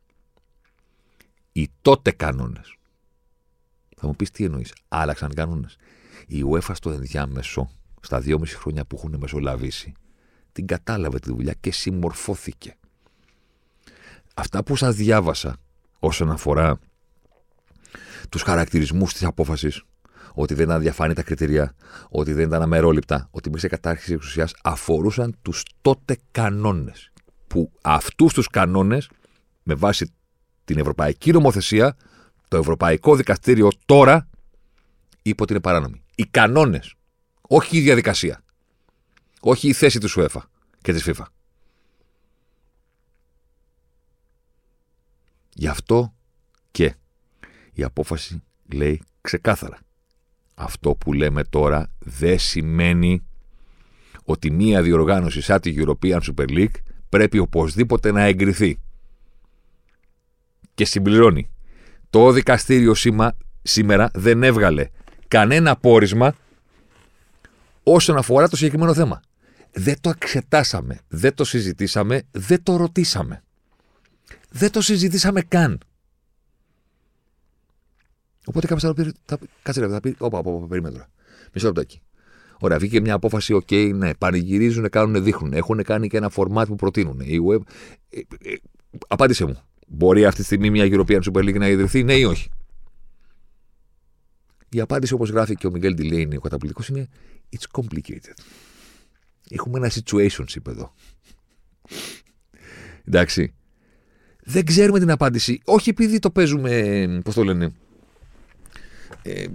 [1.52, 2.76] Οι τότε κανόνες.
[3.96, 4.74] Θα μου πεις τι εννοείς.
[4.88, 5.76] Άλλαξαν κανόνες.
[6.26, 9.92] Η UEFA στο ενδιάμεσο, στα δυόμιση χρόνια που έχουν μεσολαβήσει,
[10.52, 12.76] την κατάλαβε τη δουλειά και συμμορφώθηκε.
[14.34, 15.56] Αυτά που σας διάβασα
[15.98, 16.78] όσον αφορά
[18.28, 19.82] τους χαρακτηρισμούς της απόφασης,
[20.38, 21.74] ότι δεν ήταν διαφάνη τα κριτήρια,
[22.08, 27.12] ότι δεν ήταν αμερόληπτα, ότι υπήρξε κατάρχηση εξουσίας, αφορούσαν τους τότε κανόνες.
[27.46, 29.10] Που αυτούς τους κανόνες,
[29.62, 30.12] με βάση
[30.64, 31.96] την Ευρωπαϊκή Νομοθεσία,
[32.48, 34.28] το Ευρωπαϊκό Δικαστήριο τώρα
[35.22, 36.02] είπε ότι είναι παράνομοι.
[36.14, 36.94] Οι κανόνες.
[37.40, 38.42] Όχι η διαδικασία.
[39.40, 40.50] Όχι η θέση του ΣΟΕΦΑ
[40.82, 41.24] και της FIFA.
[45.54, 46.14] Γι' αυτό
[46.70, 46.94] και
[47.72, 49.78] η απόφαση λέει ξεκάθαρα.
[50.58, 53.22] Αυτό που λέμε τώρα δεν σημαίνει
[54.24, 56.74] ότι μία διοργάνωση σαν τη European Super League
[57.08, 58.78] πρέπει οπωσδήποτε να εγκριθεί.
[60.74, 61.50] Και συμπληρώνει.
[62.10, 64.88] Το δικαστήριο σήμα, σήμερα δεν έβγαλε
[65.28, 66.34] κανένα πόρισμα
[67.82, 69.20] όσον αφορά το συγκεκριμένο θέμα.
[69.72, 73.42] Δεν το εξετάσαμε, δεν το συζητήσαμε, δεν το ρωτήσαμε.
[74.50, 75.80] Δεν το συζητήσαμε καν.
[78.46, 81.08] Οπότε κάποιος θα πει, θα, κάτσε ρε, θα πει, όπα, όπα, όπα, περίμενε τώρα.
[81.52, 82.00] Μισό λεπτάκι.
[82.58, 85.52] Ωραία, βγήκε μια απόφαση, OK, okay, ναι, πανηγυρίζουν, κάνουν, δείχνουν.
[85.52, 87.20] Έχουν κάνει και ένα φορμάτ που προτείνουν.
[87.20, 87.60] Η web...
[88.10, 88.56] Ε, ε,
[89.08, 89.58] απάντησε μου.
[89.86, 92.48] Μπορεί αυτή τη στιγμή μια European Super League να ιδρυθεί, ναι ή όχι;
[94.68, 97.08] Η απάντηση, όπως γράφει και ο Μιγκέλ Ντιλέινι, ο καταπληκτικός, είναι
[97.50, 98.34] It's complicated.
[99.50, 100.94] Έχουμε ένα situationship εδώ.
[103.04, 103.54] Εντάξει.
[104.48, 105.60] Δεν ξέρουμε την απάντηση.
[105.64, 107.72] Όχι επειδή το παίζουμε, πώς το λένε,
[109.26, 109.46] ε,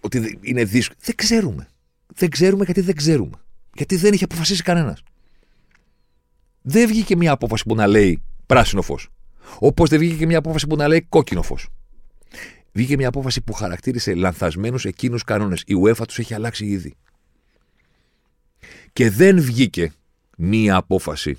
[0.00, 0.98] ότι είναι δύσκολο.
[1.02, 1.68] Δεν ξέρουμε.
[2.14, 3.40] Δεν ξέρουμε γιατί δεν ξέρουμε.
[3.74, 5.02] Γιατί δεν έχει αποφασίσει κανένας.
[6.62, 9.08] Δεν βγήκε μια απόφαση που να λέει πράσινο φως.
[9.58, 11.68] Όπως δεν βγήκε και μια απόφαση που να λέει κόκκινο φως.
[12.72, 15.62] Βγήκε μια απόφαση που χαρακτήρισε λανθασμένους εκείνους κανόνες.
[15.66, 16.94] Η UEFA τους έχει αλλάξει ήδη.
[18.92, 19.92] Και δεν βγήκε
[20.36, 21.38] μία απόφαση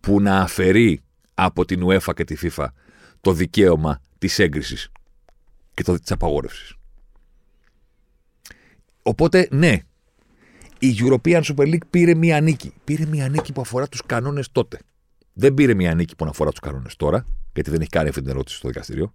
[0.00, 1.00] που να αφαιρεί
[1.34, 2.66] από την UEFA και τη FIFA
[3.20, 4.90] το δικαίωμα της έγκρισης
[5.76, 6.74] και το, της απαγόρευσης.
[9.02, 9.78] Οπότε, ναι,
[10.78, 12.72] η European Super League πήρε μία νίκη.
[12.84, 14.78] Πήρε μία νίκη που αφορά τους κανόνες τότε.
[15.32, 18.30] Δεν πήρε μία νίκη που αφορά τους κανόνες τώρα, γιατί δεν έχει κάνει αυτή την
[18.30, 19.14] ερώτηση στο δικαστήριο.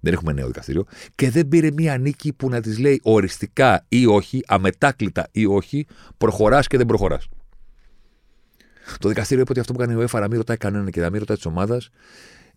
[0.00, 0.84] Δεν έχουμε νέο δικαστήριο.
[1.14, 5.86] Και δεν πήρε μία νίκη που να της λέει οριστικά ή όχι, αμετάκλητα ή όχι,
[6.18, 7.28] προχωράς και δεν προχωράς.
[8.98, 11.10] Το δικαστήριο είπε ότι αυτό που κάνει ο ΕΦΑ να μην ρωτάει κανέναν και να
[11.10, 11.90] μην ρωτάει της ομάδας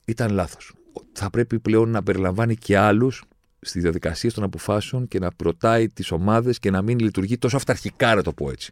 [0.05, 0.73] ήταν λάθος.
[1.13, 3.23] Θα πρέπει πλέον να περιλαμβάνει και άλλους
[3.59, 8.15] στις διαδικασίες των αποφάσεων και να ρωτάει τις ομάδες και να μην λειτουργεί τόσο αυταρχικά,
[8.15, 8.71] να το πω έτσι.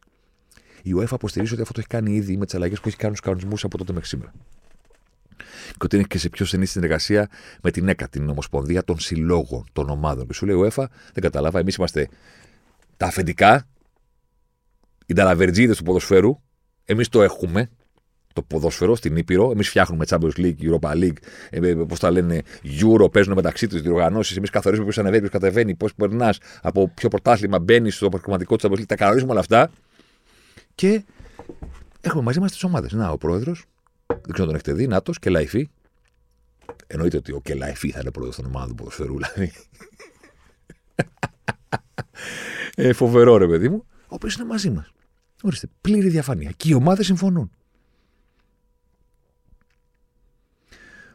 [0.84, 3.16] Η UEFA αποστηρίζει ότι αυτό το έχει κάνει ήδη με τις αλλαγές που έχει κάνει
[3.16, 4.34] στους κανονισμούς από τότε μέχρι σήμερα
[5.72, 7.30] και ότι είναι και σε πιο στενή συνεργασία
[7.62, 10.28] με την ΕΚΑ, την Ομοσπονδία των Συλλόγων των Ομάδων.
[10.28, 12.10] Και σου λέει ο ΕΦΑ, δεν καταλάβα, εμείς είμαστε
[12.98, 13.68] τα αφεντικά,
[15.06, 16.42] οι ταλαβερτζίδε του ποδοσφαίρου,
[16.86, 17.70] εμείς το έχουμε,
[18.34, 19.52] το ποδόσφαιρο στην Ήπειρο.
[19.52, 21.18] Εμείς φτιάχνουμε Champions League, Europa League,
[21.50, 24.38] ε, ε πώς τα λένε, Euro, παίζουν μεταξύ τους διοργανώσεις.
[24.38, 28.68] Εμείς καθορίζουμε ποιος ανεβαίνει, ποιος κατεβαίνει, πώς περνάς, από ποιο πρωτάθλημα μπαίνεις στο πραγματικό του
[28.68, 28.86] Champions League.
[28.86, 29.72] Τα κανονίζουμε όλα αυτά.
[30.76, 31.04] Και
[32.02, 32.92] έχουμε μαζί μας τις ομάδες.
[32.92, 33.66] Να, ο πρόεδρος
[34.08, 34.88] δεν ξέρω αν τον έχετε δει.
[34.88, 35.70] Νάτος και Λαϊφή.
[36.88, 39.52] Εννοείται ότι ο Κελαϊφή θα είναι πρόεδρος των ομάδων του ποδοσφαιρού, δηλαδή.
[42.76, 43.86] ε, φοβερό ρε παιδί μου.
[43.88, 44.92] Ο οποίος είναι μαζί μας.
[45.44, 46.52] Ορίστε, πλήρη διαφάνεια.
[46.58, 47.52] Και οι ομάδες συμφωνούν.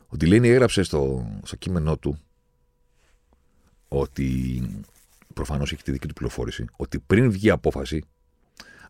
[0.08, 2.18] Ο Τιλίνη έγραψε στο, στο κείμενό του
[3.88, 4.62] ότι
[5.34, 8.04] προφανώς έχει τη δική του πληροφόρηση, ότι πριν βγει απόφαση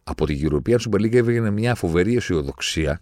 [0.04, 3.00] από την European Super League έβγαινε μια φοβερή αισιοδοξία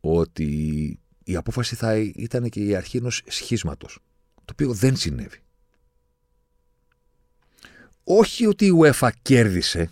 [0.00, 3.98] ότι η απόφαση θα ήταν και η αρχή ενός σχίσματος,
[4.34, 5.38] το οποίο δεν συνέβη.
[8.04, 9.90] Όχι ότι η UEFA κέρδισε,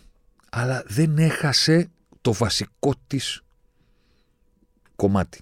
[0.50, 3.42] αλλά δεν έχασε το βασικό της
[4.96, 5.40] κομμάτι.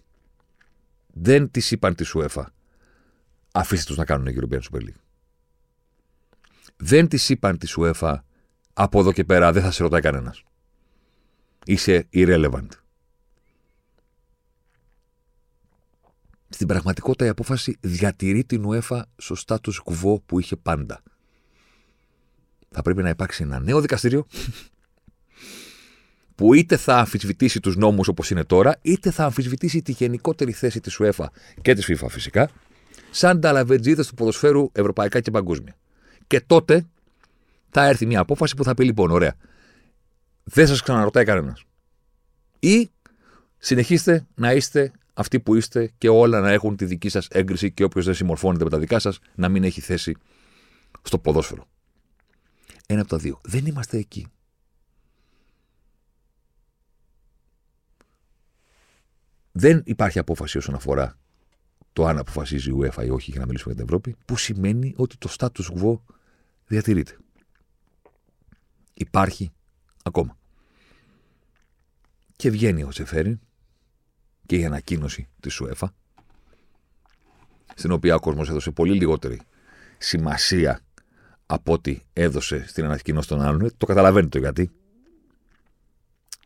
[1.14, 2.44] Δεν τη είπαν της UEFA,
[3.52, 5.00] αφήστε τους να κάνουν European Super League.
[6.76, 8.18] Δεν τη είπαν της UEFA,
[8.72, 10.42] από εδώ και πέρα δεν θα σε ρωτάει κανένας.
[11.64, 12.68] Είσαι irrelevant.
[16.48, 21.02] Στην πραγματικότητα η απόφαση διατηρεί την UEFA στο status quo που είχε πάντα.
[22.70, 24.26] Θα πρέπει να υπάρξει ένα νέο δικαστήριο
[26.38, 30.80] που είτε θα αμφισβητήσει τους νόμους όπως είναι τώρα, είτε θα αμφισβητήσει τη γενικότερη θέση
[30.80, 31.26] της UEFA
[31.62, 32.50] και της FIFA φυσικά,
[33.10, 35.76] σαν τα λαβετζίδες του ποδοσφαίρου ευρωπαϊκά και παγκόσμια.
[36.26, 36.86] Και τότε
[37.70, 39.34] θα έρθει μια απόφαση που θα πει λοιπόν, ωραία,
[40.44, 41.64] δεν σας ξαναρωτάει κανένας.
[42.58, 42.90] Ή
[43.58, 47.84] συνεχίστε να είστε αυτοί που είστε και όλα να έχουν τη δική σας έγκριση και
[47.84, 50.14] όποιος δεν συμμορφώνεται με τα δικά σας να μην έχει θέση
[51.02, 51.68] στο ποδόσφαιρο.
[52.86, 53.40] Ένα από τα δύο.
[53.42, 54.26] Δεν είμαστε εκεί.
[59.52, 61.18] Δεν υπάρχει απόφαση όσον αφορά
[61.92, 64.94] το αν αποφασίζει η UEFA ή όχι για να μιλήσουμε για την Ευρώπη, που σημαίνει
[64.96, 65.98] ότι το status quo
[66.66, 67.16] διατηρείται.
[68.94, 69.52] Υπάρχει
[70.02, 70.36] ακόμα.
[72.36, 73.40] Και βγαίνει ο Τσεφέριν
[74.46, 75.86] και η ανακοίνωση της UEFA,
[77.74, 79.40] στην οποία ο κόσμος έδωσε πολύ λιγότερη
[79.98, 80.80] σημασία
[81.46, 83.70] από ό,τι έδωσε στην ανακοίνωση των άλλων.
[83.76, 84.70] Το καταλαβαίνετε το γιατί.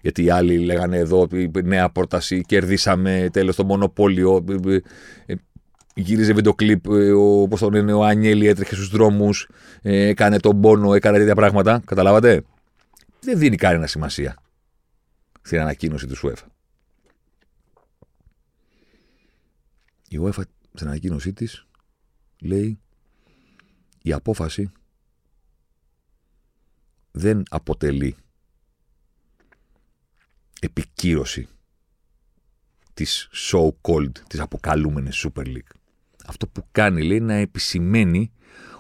[0.03, 1.29] Γιατί οι άλλοι λέγανε εδώ
[1.65, 4.45] νέα πρόταση, κερδίσαμε τέλος το μονοπόλιο.
[5.95, 9.49] Γύριζε βίντεο κλιπ, ο, πώς τον είναι, ο Ανιέλη έτρεχε στους δρόμους,
[9.83, 11.83] έκανε τον πόνο, έκανε τέτοια πράγματα.
[11.85, 12.45] Καταλάβατε;
[13.21, 14.37] Δεν δίνει κανένα σημασία
[15.43, 16.47] στην ανακοίνωση του UEFA.
[20.09, 20.43] Η UEFA
[20.75, 21.67] στην ανακοίνωσή της
[22.41, 22.79] λέει
[24.03, 24.73] η απόφαση
[27.11, 28.17] δεν αποτελεί
[30.63, 31.49] επικύρωση
[32.95, 35.75] της so-called, της αποκαλούμενης Super League.
[36.27, 38.33] Αυτό που κάνει λέει να επισημαίνει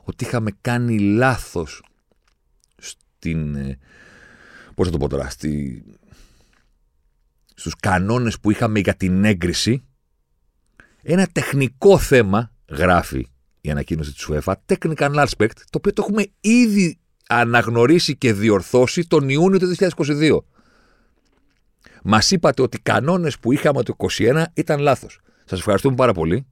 [0.03, 1.83] ότι είχαμε κάνει λάθος
[2.79, 3.79] στην, ε,
[4.75, 5.85] πώς θα το πω τώρα, στη,
[7.55, 9.85] στους κανόνες που είχαμε για την έγκριση
[11.03, 13.27] ένα τεχνικό θέμα, γράφει
[13.61, 19.29] η ανακοίνωση της UEFA, technical aspect, το οποίο το έχουμε ήδη αναγνωρίσει και διορθώσει τον
[19.29, 20.39] Ιούνιο του 2022.
[22.03, 25.21] Μας είπατε ότι οι κανόνες που είχαμε το 2021 ήταν λάθος.
[25.45, 26.47] Σας ευχαριστούμε πάρα πολύ.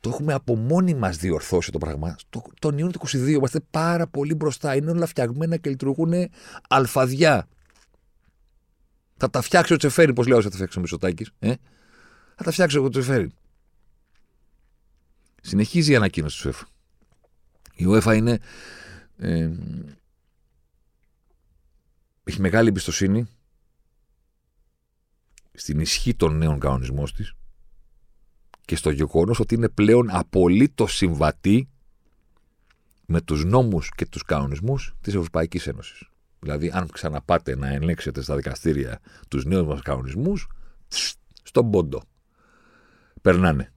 [0.00, 2.16] Το έχουμε από μόνοι μας διορθώσει το πράγμα.
[2.30, 4.76] Το, τον Ιούνιο του 22 είμαστε πάρα πολύ μπροστά.
[4.76, 6.12] Είναι όλα φτιαγμένα και λειτουργούν
[6.68, 7.48] αλφαδιά.
[9.16, 11.26] Θα τα φτιάξει ο Τσεφέρι, πώς λέω, θα τα φτιάξει ο Μισοτάκη.
[11.38, 11.54] Ε;
[12.36, 13.30] Θα τα φτιάξει ο Τσεφέρι.
[15.40, 16.62] Συνεχίζει η ανακοίνωση του UEFA.
[17.74, 18.38] Η UEFA είναι.
[19.16, 19.50] Ε,
[22.24, 23.28] έχει μεγάλη εμπιστοσύνη
[25.62, 27.34] στην ισχύ των νέων κανονισμών της
[28.64, 31.68] και στο γεγονός ότι είναι πλέον απολύτως συμβατή
[33.06, 36.08] με τους νόμους και τους κανονισμούς της Ευρωπαϊκής Ένωσης.
[36.40, 40.48] Δηλαδή, αν ξαναπάτε να ελέγξετε στα δικαστήρια τους νέους μας κανονισμούς,
[41.42, 42.02] στον πόντο.
[43.22, 43.72] Περνάνε.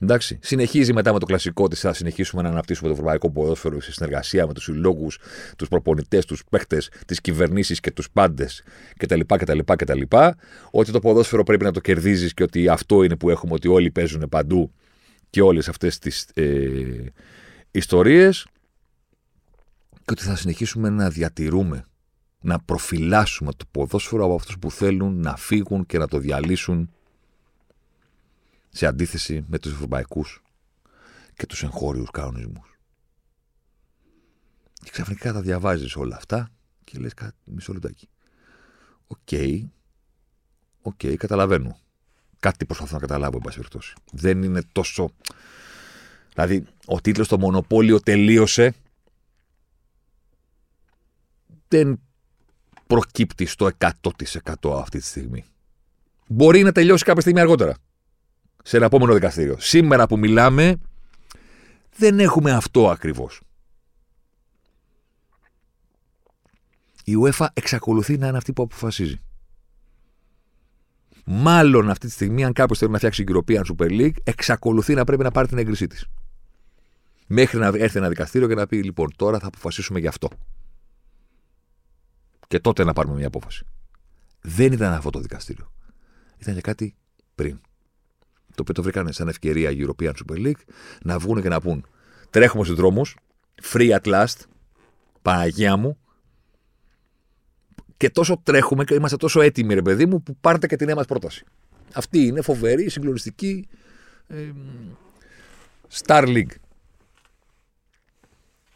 [0.00, 0.38] Εντάξει.
[0.42, 4.46] Συνεχίζει μετά με το κλασικό ότι θα συνεχίσουμε να αναπτύσσουμε το ευρωπαϊκό ποδόσφαιρο σε συνεργασία
[4.46, 5.18] με τους συλλόγους,
[5.56, 8.62] τους προπονητές, τους παίχτες, τις κυβερνήσεις και τους πάντες
[8.96, 10.00] κτλ, κτλ, κτλ.
[10.70, 13.90] Ότι το ποδόσφαιρο πρέπει να το κερδίζεις και ότι αυτό είναι που έχουμε, ότι όλοι
[13.90, 14.72] παίζουν παντού
[15.30, 17.12] και όλες αυτές τις ε,
[17.70, 18.46] ιστορίες.
[19.90, 21.84] Και ότι θα συνεχίσουμε να διατηρούμε,
[22.40, 26.90] να προφυλάσσουμε το ποδόσφαιρο από αυτούς που θέλουν να φύγουν και να το διαλύσουν
[28.70, 30.42] σε αντίθεση με τους ευρωπαϊκούς
[31.34, 32.78] και τους εγχώριους κανονισμούς.
[34.82, 36.50] Και ξαφνικά τα διαβάζεις όλα αυτά
[36.84, 38.08] και λες κάτι μισό λεπτάκι.
[39.06, 39.62] OK, okay,
[40.82, 41.78] OK, okay, καταλαβαίνω.
[42.40, 43.94] Κάτι προσπαθώ να καταλάβω, εν πάση περιπτώσει.
[44.12, 45.10] Δεν είναι τόσο...
[46.34, 48.74] Δηλαδή, ο τίτλος «Το μονοπόλιο τελείωσε»
[51.68, 52.00] δεν
[52.86, 53.90] προκύπτει στο 100%
[54.80, 55.44] αυτή τη στιγμή.
[56.28, 57.76] Μπορεί να τελειώσει κάποια στιγμή αργότερα
[58.68, 59.56] σε ένα επόμενο δικαστήριο.
[59.58, 60.76] Σήμερα που μιλάμε,
[61.96, 63.40] δεν έχουμε αυτό ακριβώς.
[67.04, 69.20] Η UEFA εξακολουθεί να είναι αυτή που αποφασίζει.
[71.24, 75.04] Μάλλον αυτή τη στιγμή, αν κάποιος θέλει να φτιάξει την European Super League, εξακολουθεί να
[75.04, 76.06] πρέπει να πάρει την έγκρισή της.
[77.26, 80.28] Μέχρι να έρθει ένα δικαστήριο και να πει: Λοιπόν, τώρα θα αποφασίσουμε γι' αυτό.
[82.46, 83.64] Και τότε να πάρουμε μια απόφαση.
[84.40, 85.72] Δεν ήταν αυτό το δικαστήριο.
[86.38, 86.96] Ήταν για κάτι
[87.34, 87.60] πριν
[88.58, 90.62] το οποίο το βρήκαν σαν ευκαιρία η European Super League,
[91.02, 91.86] να βγουν και να πούν
[92.30, 93.16] τρέχουμε στους δρόμους,
[93.62, 94.36] free at last,
[95.22, 95.98] Παναγία μου,
[97.96, 100.94] και τόσο τρέχουμε και είμαστε τόσο έτοιμοι, ρε παιδί μου, που πάρετε και την νέα
[100.94, 101.44] μας πρόταση.
[101.94, 103.68] Αυτή είναι φοβερή, συγκλονιστική
[104.26, 104.50] ε,
[105.92, 106.54] Star League.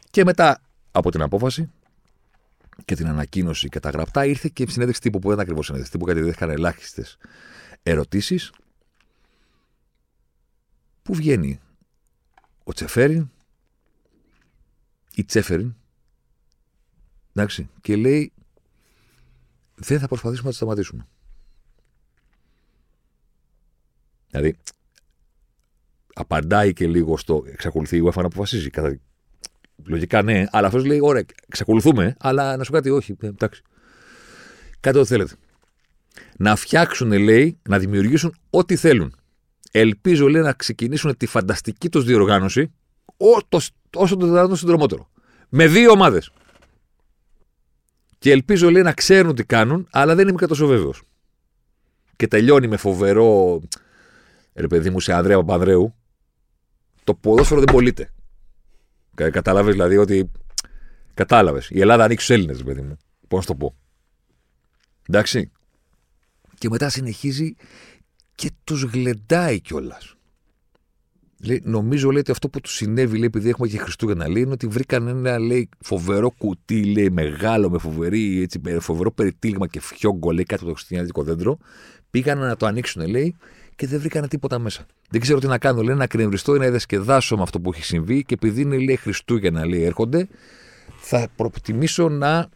[0.09, 1.71] Και μετά από την απόφαση
[2.85, 5.65] και την ανακοίνωση και τα γραπτά ήρθε και η συνέντευξη τύπου που δεν ήταν ακριβώς
[5.65, 7.17] συνέντευξη τύπου, γιατί είχαν ελάχιστες
[7.83, 8.51] ερωτήσεις
[11.03, 11.59] Πού βγαίνει;
[12.63, 13.29] Ο Τσεφέριν;
[15.15, 15.75] Ή Τσέφεριν;
[17.33, 18.33] Εντάξει, και λέει
[19.75, 21.07] δεν θα προσπαθήσουμε να το σταματήσουμε.
[24.29, 24.55] Δηλαδή,
[26.13, 28.69] απαντάει και λίγο στο εξακολουθεί η UEFA να αποφασίζει.
[28.69, 28.99] Κατά...
[29.83, 33.15] Λογικά ναι, αλλά αυτός λέει: Ωραία, εξακολουθούμε, αλλά να σου κάτι, όχι.
[33.21, 33.61] Ε, εντάξει.
[34.79, 35.35] Κάτι ό,τι θέλετε.
[36.37, 39.15] Να φτιάξουν, λέει, να δημιουργήσουν ό,τι θέλουν.
[39.75, 42.71] Ελπίζω λέει, να ξεκινήσουν τη φανταστική τους διοργάνωση
[43.95, 45.09] όσο το δυνατόν συντρομότερο.
[45.49, 46.31] Με δύο ομάδες.
[48.19, 51.01] Και ελπίζω λέει να ξέρουν τι κάνουν, αλλά δεν είμαι και τόσο βέβαιος.
[52.15, 53.61] Και τελειώνει με φοβερό.
[54.53, 55.95] Ρε παιδί μου, σε Ανδρέα Παπανδρέου,
[57.03, 58.13] το ποδόσφαιρο δεν πωλείται.
[59.15, 60.31] Κατάλαβε δηλαδή ότι.
[61.13, 61.69] Κατάλαβες.
[61.69, 62.97] Η Ελλάδα ανοίξει τους Έλληνες, παιδί μου.
[63.27, 63.75] Πώς να το πω.
[65.07, 65.51] Εντάξει.
[66.57, 67.55] Και μετά συνεχίζει
[68.35, 70.15] και τους γλεντάει κιόλας.
[71.63, 74.67] νομίζω λέει ότι αυτό που τους συνέβη, λέει, επειδή έχουμε και Χριστούγεννα, λέει, είναι ότι
[74.67, 80.43] βρήκαν ένα λέει, φοβερό κουτί, λέει, μεγάλο, με φοβερή, έτσι, φοβερό περιτύλιγμα και φιόγκο, λέει,
[80.43, 81.57] κάτω από το χριστιανικό δέντρο.
[82.09, 83.35] Πήγαν να το ανοίξουν, λέει,
[83.75, 84.85] και δεν βρήκαν τίποτα μέσα.
[85.09, 87.83] Δεν ξέρω τι να κάνω, λέει, να εκνευριστώ ή να διασκεδάσω με αυτό που έχει
[87.83, 90.27] συμβεί και επειδή είναι, λέει, Χριστούγεννα, λέει, έρχονται,
[90.99, 92.49] θα προτιμήσω να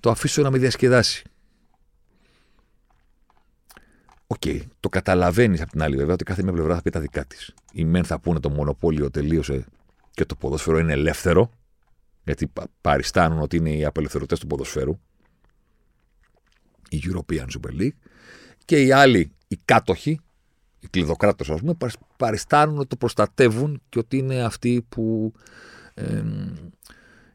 [0.00, 1.24] το αφήσω να με διασκεδάσει.
[4.32, 7.00] OK, okay, το καταλαβαίνεις από την άλλη βέβαια ότι κάθε μια πλευρά θα πει τα
[7.00, 7.54] δικά της.
[7.72, 9.64] Οι μεν θα πούνε το μονοπόλιο τελείωσε
[10.10, 11.50] και το ποδόσφαιρο είναι ελεύθερο,
[12.24, 15.00] γιατί παριστάνουν ότι είναι οι απελευθερωτές του ποδοσφαίρου,
[16.88, 17.96] η European Super League,
[18.64, 20.20] και οι άλλοι, οι κάτοχοι,
[20.80, 21.76] οι κλειδοκράτες, ας πούμε,
[22.16, 25.32] παριστάνουν ότι το προστατεύουν και ότι είναι αυτοί που.
[25.94, 26.22] Ε,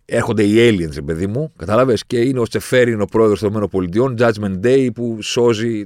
[0.05, 4.59] έρχονται οι aliens, παιδί μου, κατάλαβες, και είναι ο Τσεφέριν, ο πρόεδρος των ΗΠΑ, Judgment
[4.65, 5.85] Day, που σώζει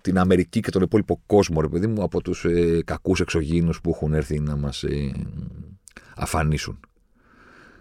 [0.00, 3.90] την Αμερική και τον υπόλοιπο κόσμο, ρε παιδί μου, από τους ε, κακούς εξωγήινους που
[3.90, 5.12] έχουν έρθει να μας ε,
[6.16, 6.80] αφανίσουν.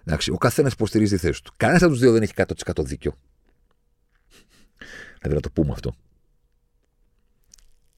[0.03, 1.53] Εντάξει, ο καθένας υποστηρίζει τη θέση του.
[1.57, 3.13] Κανένας από τους δύο δεν έχει 100% δίκιο.
[5.17, 5.93] Δηλαδή να το πούμε αυτό.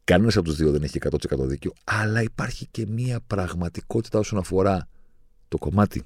[0.04, 1.00] Κανένας από τους δύο δεν έχει
[1.30, 4.88] 100% δίκιο, αλλά υπάρχει και μία πραγματικότητα όσον αφορά
[5.48, 6.04] το κομμάτι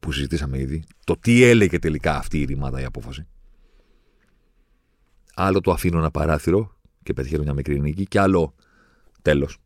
[0.00, 3.26] που συζητήσαμε ήδη, το τι έλεγε τελικά αυτή η ρημάδα η απόφαση.
[5.34, 8.54] Άλλο το αφήνω ένα παράθυρο και πετυχαίνω μια μικρή νίκη, και άλλο
[9.22, 9.58] τέλος.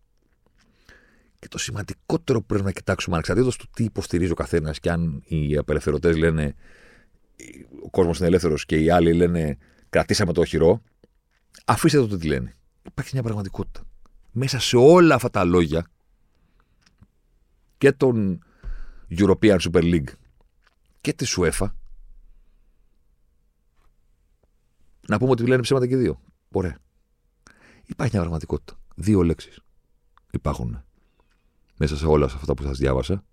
[1.38, 5.22] Και το σημαντικότερο που πρέπει να κοιτάξουμε, ανεξαρτήτως του τι υποστηρίζει ο καθένας, και αν
[5.24, 6.54] οι απελευθερωτές λένε
[7.84, 9.58] ο κόσμος είναι ελεύθερος και οι άλλοι λένε
[9.88, 10.82] κρατήσαμε το οχυρό,
[11.64, 12.56] αφήστε το τι λένε.
[12.82, 13.86] Υπάρχει μια πραγματικότητα.
[14.32, 15.86] Μέσα σε όλα αυτά τα λόγια
[17.78, 18.42] και τον
[19.10, 20.12] European Super League
[21.00, 21.66] και της UEFA
[25.08, 26.20] να πούμε ότι λένε ψέματα και δύο.
[26.50, 26.78] Ωραία.
[27.84, 28.78] Υπάρχει μια πραγματικότητα.
[28.94, 29.60] Δύο λέξεις
[30.30, 30.82] υπάρχουν
[31.76, 33.24] μέσα σε όλα αυτά που σας διάβασα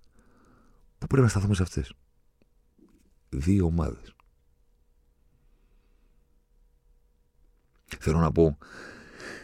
[0.98, 1.94] που πρέπει να σταθούμε σε αυτές.
[3.30, 4.16] Δύο ομάδες.
[8.00, 8.58] Θέλω να πω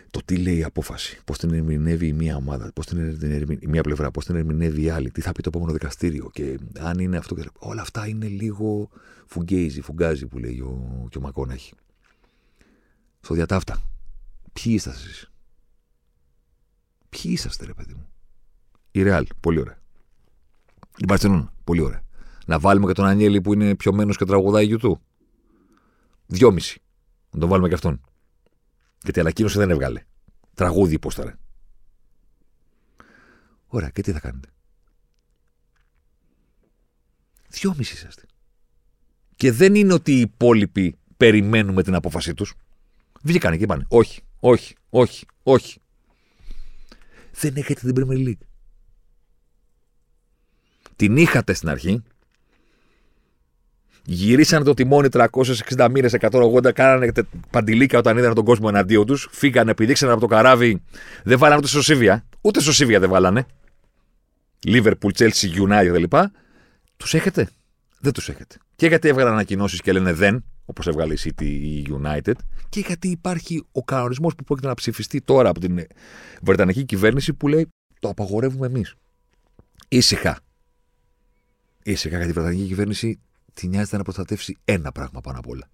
[0.10, 3.68] το τι λέει η απόφαση, πώς την ερμηνεύει η μία ομάδα, πώς την ερμηνεύει η
[3.68, 7.00] μία πλευρά, πώς την ερμηνεύει η άλλη, τι θα πει το επόμενο δικαστήριο και αν
[7.00, 8.90] είναι αυτό και Όλα αυτά είναι λίγο
[9.26, 11.74] φουγκέιζι, φουγκάζι που λέει ο, και ο Μακόναχη.
[13.22, 13.82] Στο διατάφτα.
[14.54, 15.32] Ποιοι είσαστε εσείς;
[17.10, 18.08] Ποιοι είσαστε, ρε παιδί μου;
[18.92, 19.80] Η Ρεάλ, πολύ ωραία.
[20.98, 22.04] Η Μπαρσελόνα, πολύ ωραία.
[22.46, 25.00] Να βάλουμε και τον Ανιέλη που είναι πιωμένος και τραγουδάει YouTube.
[26.26, 26.82] Δυόμιση.
[27.32, 28.02] Να τον βάλουμε και αυτόν.
[29.04, 30.04] Γιατί ανακοίνωση δεν έβγαλε.
[30.54, 31.40] Τραγούδι τώρα.
[33.68, 34.50] Ωραία, και τι θα κάνετε;
[37.48, 38.24] Δυόμιση είσαστε.
[39.36, 42.56] Και δεν είναι ότι οι υπόλοιποι περιμένουμε την απόφασή τους.
[43.22, 45.80] Βγήκανε και είπαν όχι, όχι, όχι, όχι.
[47.32, 48.46] Δεν έχετε την Premier League.
[50.96, 52.04] Την είχατε στην αρχή,
[54.06, 57.12] Γυρίσανε το τιμόνι 360 μοίρες, 180, κάνανε
[57.50, 59.28] παντιλίκα όταν είδαν τον κόσμο εναντίον τους.
[59.32, 60.82] Φύγανε, πηδήξανε από το καράβι.
[61.24, 62.26] Δεν βάλανε ούτε στο Σίβια.
[62.42, 63.46] Ούτε στο Σίβια δεν βάλανε.
[64.68, 66.14] Liverpool, Chelsea, United κλπ.
[66.98, 67.50] Τους έχετε;
[68.00, 68.56] Δεν τους έχετε.
[68.76, 72.34] Και γιατί έβγαλαν ανακοινώσεις και λένε δεν, όπως έβγαλε η City ή η United,
[72.70, 75.88] και γιατί υπάρχει ο κανονισμός που πρόκειται να ψηφιστεί τώρα από την
[76.42, 77.68] Βρετανική κυβέρνηση που λέει
[78.00, 78.96] το απαγορεύουμε εμείς.
[79.88, 80.40] Ήσυχα.
[81.84, 83.20] Ήσυχα γιατί η Βρετανική κυβέρνηση
[83.54, 85.70] τη νοιάζεται να προστατεύσει ένα πράγμα πάνω απ' όλα.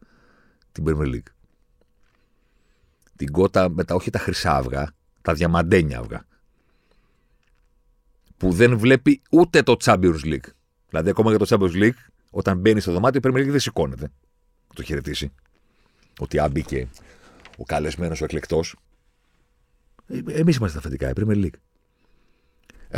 [0.71, 1.31] Την Premier League.
[3.15, 6.25] Την κότα με τα όχι τα χρυσά αυγά, τα διαμαντένια αυγά.
[8.37, 10.49] Που δεν βλέπει ούτε το Champions League.
[10.89, 14.11] Δηλαδή, ακόμα και το Champions League, όταν μπαίνει στο δωμάτιο, η Premier League δεν σηκώνεται.
[14.77, 15.31] Το χαιρετήσει.
[16.19, 16.87] Ότι αν μπήκε
[17.57, 18.75] ο καλεσμένος, ο εκλεκτός.
[20.07, 21.59] Ε, Εμείς είμαστε τα αφεντικά, η Premier League.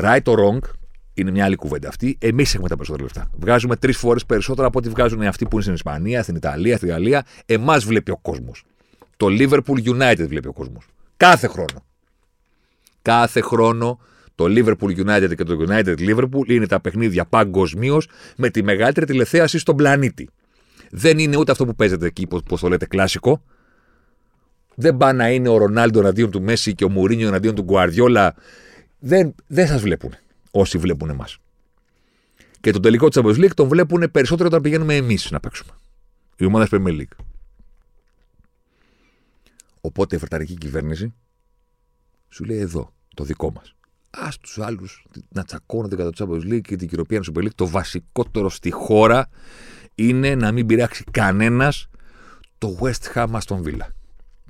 [0.03, 0.59] Right or wrong,
[1.13, 2.17] είναι μια άλλη κουβέντα αυτή.
[2.21, 3.29] Εμείς έχουμε τα περισσότερα λεφτά.
[3.39, 6.87] Βγάζουμε τρεις φορές περισσότερα από ό,τι βγάζουν αυτοί που είναι στην Ισπανία, στην Ιταλία, στη
[6.87, 7.25] Γαλλία.
[7.45, 8.63] Εμάς βλέπει ο κόσμος.
[9.17, 10.85] Το Liverpool United βλέπει ο κόσμος.
[11.17, 11.85] Κάθε χρόνο.
[13.01, 13.99] Κάθε χρόνο
[14.35, 19.57] το Liverpool United και το United Liverpool είναι τα παιχνίδια παγκοσμίως με τη μεγαλύτερη τηλεθέαση
[19.57, 20.29] στον πλανήτη.
[20.91, 23.43] Δεν είναι ούτε αυτό που παίζεται εκεί, πώς το λέτε, κλασικό.
[24.75, 28.35] Δεν πάει να είναι ο Ρονάλντο εναντίον του Μέση και ο Μουρίνιο εναντίον του Γκουαρδιόλα.
[28.99, 30.13] Δεν, δεν σας βλέπουν
[30.51, 31.37] όσοι βλέπουν εμάς.
[32.61, 35.71] Και το τελικό της Champions League τον βλέπουν περισσότερο όταν πηγαίνουμε εμείς να παίξουμε.
[36.37, 37.25] Η ομάδα Premier League.
[39.81, 41.13] Οπότε η Βρετανική κυβέρνηση
[42.29, 43.75] σου λέει εδώ, το δικό μας.
[44.09, 47.53] Α τους άλλους να τσακώνονται κατά το Champions League και την European Super League.
[47.55, 49.29] Το βασικότερο στη χώρα
[49.99, 51.87] είναι να μην πειράξει κανένας
[52.57, 53.87] το West Ham Aston Villa.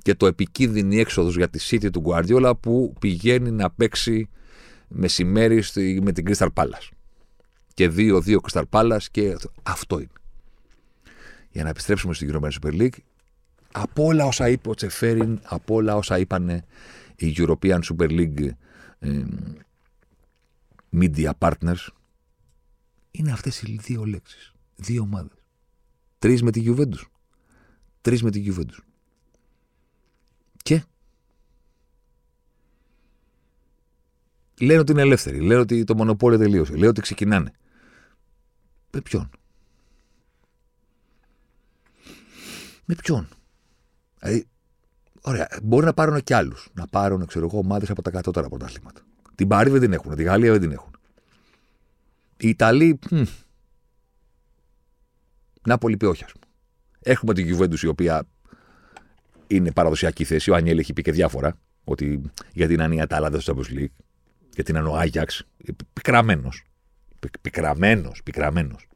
[0.02, 4.28] Και το επικίνδυνη έξοδος για τη City του Guardiola που πηγαίνει να παίξει
[4.88, 5.62] μεσημέρι
[6.02, 6.88] με την Crystal Palace.
[7.74, 10.12] Και δύο-δύο Crystal Palace και αυτό είναι.
[11.50, 12.98] Για να επιστρέψουμε στην European Super League,
[13.72, 16.48] από όλα όσα είπε ο Τσεφέριν, από όλα όσα είπαν
[17.16, 18.48] οι European Super League
[18.98, 19.22] ε,
[21.00, 21.86] media partners,
[23.10, 24.52] είναι αυτές οι δύο λέξεις.
[24.76, 25.39] Δύο ομάδες.
[26.20, 27.04] Τρεις με τη Juventus.
[28.00, 28.78] Τρεις με τη Juventus.
[30.62, 30.84] Και;
[34.60, 35.40] Λένε ότι είναι ελεύθεροι.
[35.40, 36.72] Λένε ότι το μονοπόλιο τελείωσε.
[36.72, 37.52] Λένε ότι ξεκινάνε.
[38.90, 39.30] Με ποιον;
[42.84, 43.28] Με ποιον;
[44.18, 44.46] Δηλαδή,
[45.20, 46.68] ωραία, μπορεί να πάρουν και άλλους.
[46.74, 49.00] Να πάρουν, ξέρω εγώ, ομάδες από τα κατώτερα πρωταθλήματα.
[49.34, 50.14] Την Πάρη δεν την έχουν.
[50.14, 50.90] Τη Γαλλία δεν την έχουν.
[52.36, 52.98] Οι Ιταλοί.
[55.64, 56.44] Μ, Νάπολη πει όχι, ας πούμε.
[57.02, 58.26] Έχουμε την Juventus η οποία
[59.46, 60.50] είναι παραδοσιακή θέση.
[60.50, 61.58] Ο Ανιέλ έχει πει και διάφορα.
[61.84, 62.20] Ότι
[62.52, 63.94] γιατί να είναι η Ατάλαντα στο Champions League
[64.54, 65.46] γιατί είναι ο Άγιαξ.
[65.92, 66.64] Πικραμένος.
[67.40, 68.88] Πικραμένος, πικραμένος.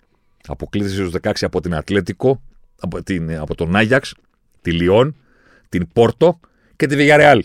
[0.47, 2.43] Αποκλείδησε στους 16 από την Ατλέτικο,
[2.81, 4.15] από, την, από τον Άγιαξ,
[4.61, 5.17] τη Λιόν,
[5.69, 6.41] την Πόρτο
[6.77, 7.45] και τη Βιγιαρεάλ.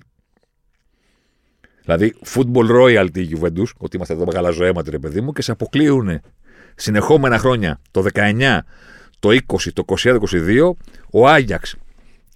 [1.83, 5.51] Δηλαδή, football royalty η Juventus, ότι είμαστε εδώ μεγάλα ζωέματι, ρε παιδί μου, και σε
[5.51, 6.21] αποκλείουν
[6.75, 8.59] συνεχόμενα χρόνια το 19,
[9.19, 10.71] το 20, το 21, το 22,
[11.11, 11.75] ο Άγιαξ,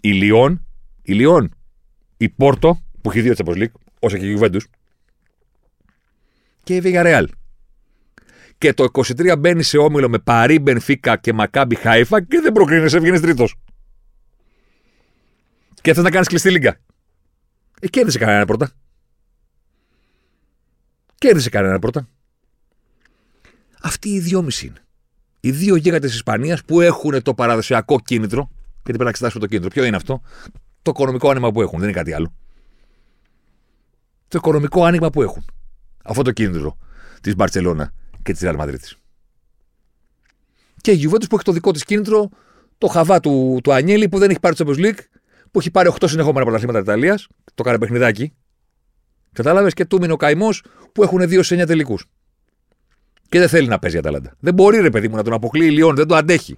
[0.01, 0.65] η Λιόν,
[1.01, 1.55] η Λιόν,
[2.17, 4.61] η Πόρτο, που έχει δύο Champions League, όσο και η Juventus,
[6.63, 7.25] και η Villarreal.
[8.57, 12.99] Και το 23 μπαίνει σε όμιλο με Παρί, Μπενφίκα και Μακάμπι Χάιφα και δεν προκρίνεσαι,
[12.99, 13.55] βγαίνεις τρίτος.
[15.81, 16.79] Και θες να κάνεις κλειστή λίγκα.
[17.79, 18.71] Ε, κέρδισε κανένα πρώτα.
[21.17, 22.07] Κέρδισε κανένα πρώτα.
[23.81, 24.82] Αυτοί οι δυόμιση είναι.
[25.45, 28.49] Οι δύο γίγαντες της Ισπανίας που έχουν το παραδοσιακό κίνητρο.
[28.51, 29.69] Γιατί πρέπει να εξετάσουμε το κίνητρο.
[29.69, 30.21] Ποιο είναι αυτό,
[30.81, 31.79] Το οικονομικό άνοιγμα που έχουν.
[31.79, 32.33] Δεν είναι κάτι άλλο.
[34.27, 35.45] Το οικονομικό άνοιγμα που έχουν.
[36.03, 36.77] Αυτό το κίνητρο
[37.21, 38.75] της Μπαρσελόνα και της Real Madrid.
[40.81, 42.29] Και η Juventus που έχει το δικό της κίνητρο,
[42.77, 44.99] το χαβά του, του Ανιέλη που δεν έχει πάρει το Champions League,
[45.51, 48.33] που έχει πάρει 8 συνεχόμενα πρωταθλήματα της Ιταλίας, το κάνει παιχνιδάκι.
[49.31, 52.05] Κατάλαβες; Και του ο καημός που έχουν 2 σε 9 τελικούς.
[53.33, 54.35] Και δεν θέλει να παίζει η Αταλάντα.
[54.39, 56.57] Δεν μπορεί ρε παιδί μου να τον αποκλείει η Λιόν, δεν το αντέχει.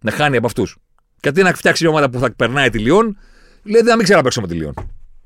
[0.00, 0.76] Να χάνει από αυτούς.
[1.20, 3.18] Και αντί να φτιάξει μια ομάδα που θα περνάει τη Λιόν,
[3.62, 4.74] λέει δεν να μην ξέρω να παίξω με τη Λιόν.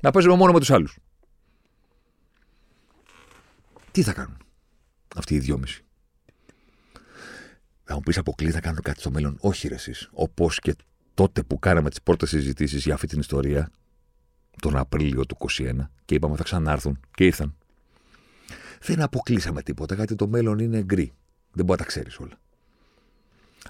[0.01, 0.97] Να παίζουμε μόνο με τους άλλους.
[3.91, 4.37] Τι θα κάνουν
[5.15, 5.83] αυτοί οι δυόμιση;
[7.83, 9.37] Θα μου πεις αποκλεί, θα κάνουν κάτι στο μέλλον.
[9.39, 10.09] Όχι, ρε εσείς.
[10.11, 10.75] Όπως και
[11.13, 13.71] τότε που κάναμε τις πρώτες συζητήσεις για αυτή την ιστορία,
[14.61, 17.55] τον Απρίλιο του 2021, και είπαμε θα ξανάρθουν και ήρθαν.
[18.81, 21.13] Δεν αποκλείσαμε τίποτα, γιατί το μέλλον είναι γκρι.
[21.51, 22.39] Δεν μπορεί να τα ξέρεις όλα.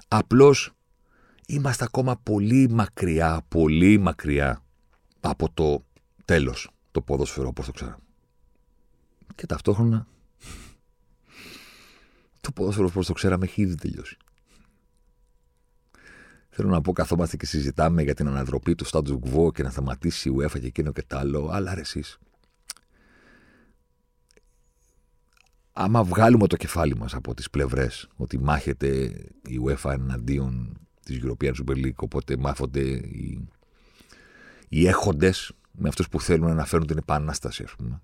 [0.08, 0.72] Απλώς
[1.46, 4.62] είμαστε ακόμα πολύ μακριά, πολύ μακριά
[5.20, 5.84] από το
[6.24, 7.96] τέλος το ποδόσφαιρο όπως το ξέραμε.
[9.34, 10.06] Και ταυτόχρονα
[12.40, 14.16] το ποδόσφαιρο όπως το ξέραμε έχει ήδη τελειώσει.
[16.48, 20.28] Θέλω να πω, καθόμαστε και συζητάμε για την αναδροπή του status quo και να σταματήσει
[20.28, 22.18] η UEFA και εκείνο και τ' άλλο, αλλά ρε εσείς.
[25.72, 28.88] Άμα βγάλουμε το κεφάλι μας από τις πλευρές ότι μάχεται
[29.46, 33.48] η UEFA εναντίον της European Super League, οπότε μάθονται οι,
[34.68, 38.02] οι έχοντες με αυτούς που θέλουν να φέρουν την επανάσταση, ας πούμε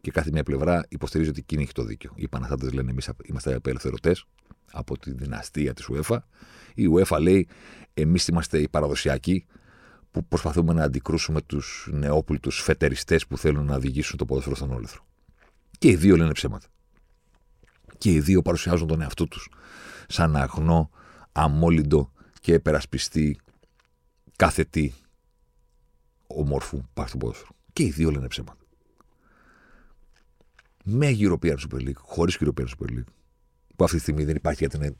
[0.00, 2.12] και κάθε μια πλευρά υποστηρίζει ότι εκείνη έχει το δίκιο.
[2.14, 4.24] Οι Παναθάτε λένε εμείς είμαστε απελευθερωτές
[4.72, 6.18] από τη δυναστεία της UEFA.
[6.74, 7.48] Η UEFA λέει
[7.94, 9.46] εμείς είμαστε οι παραδοσιακοί
[10.10, 15.06] που προσπαθούμε να αντικρούσουμε τους νεόπλουτου φετεριστές που θέλουν να οδηγήσουν το ποδόσφαιρο στον όλεθρο.
[15.78, 16.66] Και οι δύο λένε ψέματα.
[18.00, 19.50] Και οι δύο παρουσιάζουν τον εαυτό τους
[20.08, 20.90] σαν αγνό,
[21.32, 23.38] αμόλυντο και επερασπιστή
[24.36, 24.92] κάθε τι
[26.26, 27.50] ομόρφου πάρει στο ποδόσφαιρο.
[27.72, 28.64] Και οι δύο λένε ψέματα
[30.84, 33.12] με European Super League, χωρίς European Super League,
[33.76, 34.96] που αυτή τη στιγμή δεν υπάρχει γιατί είναι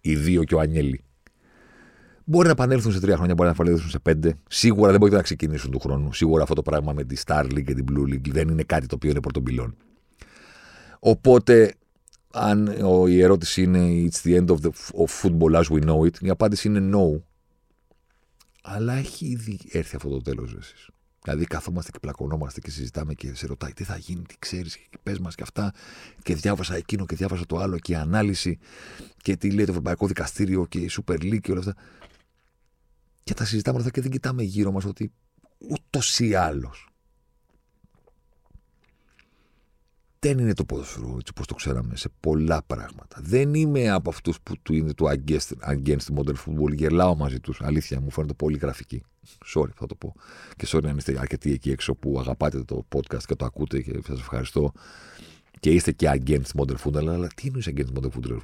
[0.00, 1.04] οι δύο και ο Ανιέλη.
[2.24, 4.34] Μπορεί να επανέλθουν σε τρία χρόνια, μπορεί να επανέλθουν σε πέντε.
[4.48, 6.12] Σίγουρα δεν μπορεί να ξεκινήσουν του χρόνου.
[6.12, 8.86] Σίγουρα αυτό το πράγμα με τη Star League και την Blue League δεν είναι κάτι
[8.86, 9.76] το οποίο είναι πρωτομπυλών.
[10.98, 11.74] Οπότε,
[12.30, 12.66] αν
[13.08, 16.28] η ερώτηση είναι It's the end of, the, of football as we know it, η
[16.28, 17.20] απάντηση είναι no.
[18.62, 20.88] Αλλά έχει ήδη έρθει αυτό το τέλος, εσείς.
[21.22, 24.98] Δηλαδή, καθόμαστε και πλακωνόμαστε και συζητάμε και σε ρωτάει τι θα γίνει, τι ξέρεις, και
[25.02, 25.72] πες μας και αυτά.
[26.22, 28.58] Και διάβασα εκείνο και διάβασα το άλλο και η ανάλυση
[29.22, 31.74] και τι λέει το Ευρωπαϊκό Δικαστήριο και η Super League και όλα αυτά.
[33.22, 35.12] Και τα συζητάμε αυτά και δεν κοιτάμε γύρω μας ότι
[35.58, 36.87] ούτως ή άλλως
[40.20, 43.18] δεν είναι το ποδοσφαιρό έτσι όπως το ξέραμε σε πολλά πράγματα.
[43.20, 46.74] Δεν είμαι από αυτούς που του είναι το against, against modern football.
[46.74, 47.60] Γελάω μαζί τους.
[47.62, 49.02] Αλήθεια, μου φαίνεται πολύ γραφική.
[49.54, 50.14] Sorry, θα το πω.
[50.56, 54.00] Και sorry αν είστε αρκετοί εκεί έξω που αγαπάτε το podcast και το ακούτε και
[54.06, 54.72] σας ευχαριστώ.
[55.60, 57.06] Και είστε και against modern football.
[57.06, 58.38] Αλλά τι είναι against modern football,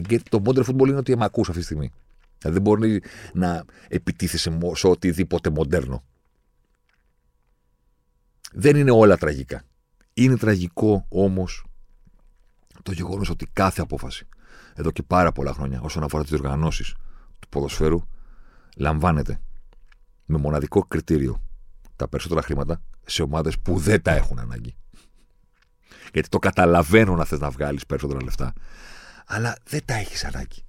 [0.00, 1.90] against, Το modern football είναι ότι με ακούς αυτή τη στιγμή.
[2.38, 3.02] Δηλαδή δεν μπορεί
[3.32, 6.04] να επιτίθεσαι σε οτιδήποτε μοντέρνο.
[8.52, 9.64] Δεν είναι όλα τραγικά.
[10.14, 11.64] Είναι τραγικό όμως
[12.82, 14.28] το γεγονός ότι κάθε απόφαση
[14.74, 16.94] εδώ και πάρα πολλά χρόνια όσον αφορά τις διοργανώσει
[17.38, 18.00] του ποδοσφαίρου
[18.76, 19.40] λαμβάνεται
[20.24, 21.42] με μοναδικό κριτήριο
[21.96, 24.74] τα περισσότερα χρήματα σε ομάδες που δεν τα έχουν ανάγκη.
[26.12, 28.52] Γιατί το καταλαβαίνω να θες να βγάλεις περισσότερα λεφτά,
[29.26, 30.64] αλλά δεν τα έχεις ανάγκη.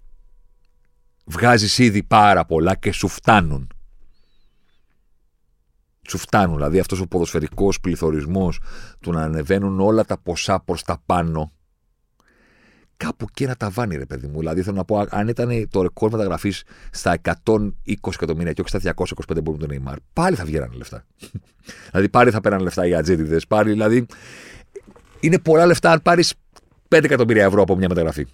[1.26, 3.68] Βγάζεις ήδη πάρα πολλά και σου φτάνουν
[6.08, 6.56] σου φτάνουν.
[6.56, 8.60] Δηλαδή αυτός ο ποδοσφαιρικός πληθωρισμός
[8.99, 11.51] του να ανεβαίνουν όλα τα ποσά προς τα πάνω.
[12.97, 14.39] Κάπου και ένα ταβάνι, ρε παιδί μου.
[14.39, 17.70] Δηλαδή θέλω να πω, αν ήταν το ρεκόρ μεταγραφής στα 120
[18.14, 21.06] εκατομμύρια και όχι στα 225 που τον Neymar, πάλι θα βγαίνανε λεφτά.
[21.89, 23.47] δηλαδή πάλι θα πέραν λεφτά οι ατζέντιδες.
[23.47, 24.06] Πάλι δηλαδή.
[25.20, 26.34] Είναι πολλά λεφτά αν πάρεις
[26.89, 28.26] 5 εκατομμύρια ευρώ από μια μεταγραφή.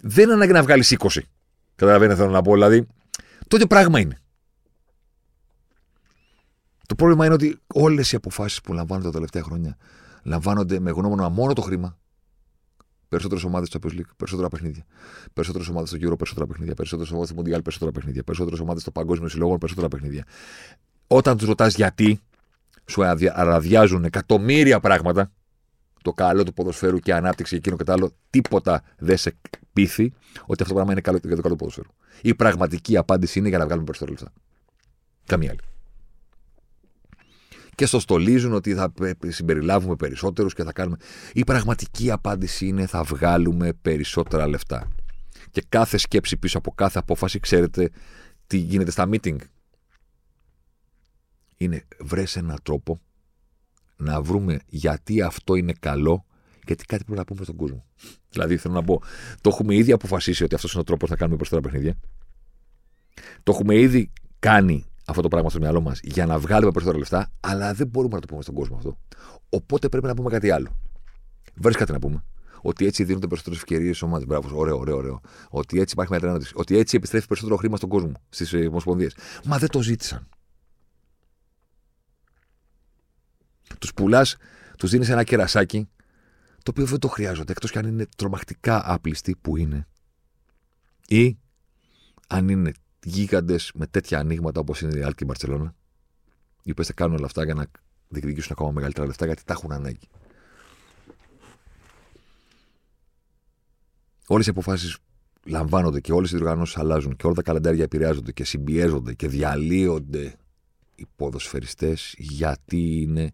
[0.00, 1.20] Δεν είναι ανάγκη να βγάλεις 20.
[1.76, 2.52] Καταλαβαίνετε, θέλω να πω.
[2.52, 2.86] Δηλαδή,
[3.48, 4.21] το ίδιο πράγμα είναι.
[6.92, 9.76] Το πρόβλημα είναι ότι όλες οι αποφάσεις που λαμβάνονται τα τελευταία χρόνια
[10.22, 11.98] λαμβάνονται με γνώμονα μόνο το χρήμα.
[13.08, 14.84] Περισσότερες ομάδες στο Champions League, περισσότερα παιχνίδια.
[15.32, 16.74] Περισσότερες ομάδες στο Euro, περισσότερα παιχνίδια.
[16.74, 18.22] Περισσότερες ομάδες στο Mundial, περισσότερα παιχνίδια.
[18.22, 20.24] Περισσότερες ομάδες στο Παγκόσμιο Συλλόγο, περισσότερα παιχνίδια.
[21.06, 22.20] Όταν τους ρωτάς γιατί,
[22.86, 25.32] σου αραδιάζουν εκατομμύρια πράγματα.
[26.02, 28.12] Το καλό του ποδοσφαίρου και ανάπτυξη εκείνο και το άλλο.
[28.30, 29.36] Τίποτα δεν σε
[29.72, 30.12] πείθει
[30.46, 31.90] ότι αυτό το πράγμα είναι καλό για το καλό ποδοσφαίρου.
[32.22, 34.32] Η πραγματική απάντηση είναι για να βγάλουμε περισσότερα λεφτά.
[35.26, 35.71] Καμία άλλη
[37.74, 38.92] και στο στολίζουν ότι θα
[39.28, 40.96] συμπεριλάβουμε περισσότερους και θα κάνουμε.
[41.32, 44.88] Η πραγματική απάντηση είναι θα βγάλουμε περισσότερα λεφτά.
[45.50, 47.90] Και κάθε σκέψη πίσω από κάθε απόφαση, ξέρετε
[48.46, 49.36] τι γίνεται στα meeting.
[51.56, 53.00] Είναι βρες έναν τρόπο
[53.96, 56.24] να βρούμε γιατί αυτό είναι καλό,
[56.66, 57.86] γιατί κάτι πρέπει να πούμε στον κόσμο.
[58.30, 59.02] Δηλαδή, θέλω να πω,
[59.40, 61.98] το έχουμε ήδη αποφασίσει ότι αυτός είναι ο τρόπος να κάνουμε περισσότερα παιχνίδια.
[63.42, 67.30] Το έχουμε ήδη κάνει αυτό το πράγμα στο μυαλό μας για να βγάλουμε περισσότερα λεφτά,
[67.40, 68.98] αλλά δεν μπορούμε να το πούμε στον κόσμο αυτό.
[69.48, 70.76] Οπότε πρέπει να πούμε κάτι άλλο.
[71.54, 72.24] Βρει κάτι να πούμε.
[72.62, 74.26] Ότι έτσι δίνονται περισσότερες ευκαιρίες στις ομάδες.
[74.26, 75.20] Μπράβο, ωραίο, ωραίο, ωραίο.
[75.50, 76.52] Ότι έτσι υπάρχει μια ανάπτυξη.
[76.56, 79.16] Ότι έτσι επιστρέφει περισσότερο χρήμα στον κόσμο, στις ομοσπονδίες.
[79.44, 80.28] Μα δεν το ζήτησαν.
[83.78, 84.36] Τους πουλάς,
[84.78, 85.88] τους δίνεις ένα κερασάκι,
[86.62, 89.86] το οποίο δεν το χρειάζονται, εκτός κι αν είναι τρομακτικά άπλιστοι που είναι.
[91.06, 91.38] Ή
[92.28, 92.72] αν είναι
[93.04, 95.74] γίγαντες με τέτοια ανοίγματα όπως είναι η Άλκη και η Μπαρσελόνα,
[96.62, 97.66] οι οποίες θα κάνουν όλα αυτά για να
[98.08, 100.08] διεκδικήσουν ακόμα μεγαλύτερα λεφτά γιατί τα έχουν ανάγκη.
[104.26, 104.98] Όλες οι αποφάσεις
[105.44, 110.36] λαμβάνονται και όλες οι διοργανώσεις αλλάζουν και όλα τα καλεντάρια επηρεάζονται και συμπιέζονται και διαλύονται
[110.94, 113.32] οι ποδοσφαιριστές γιατί είναι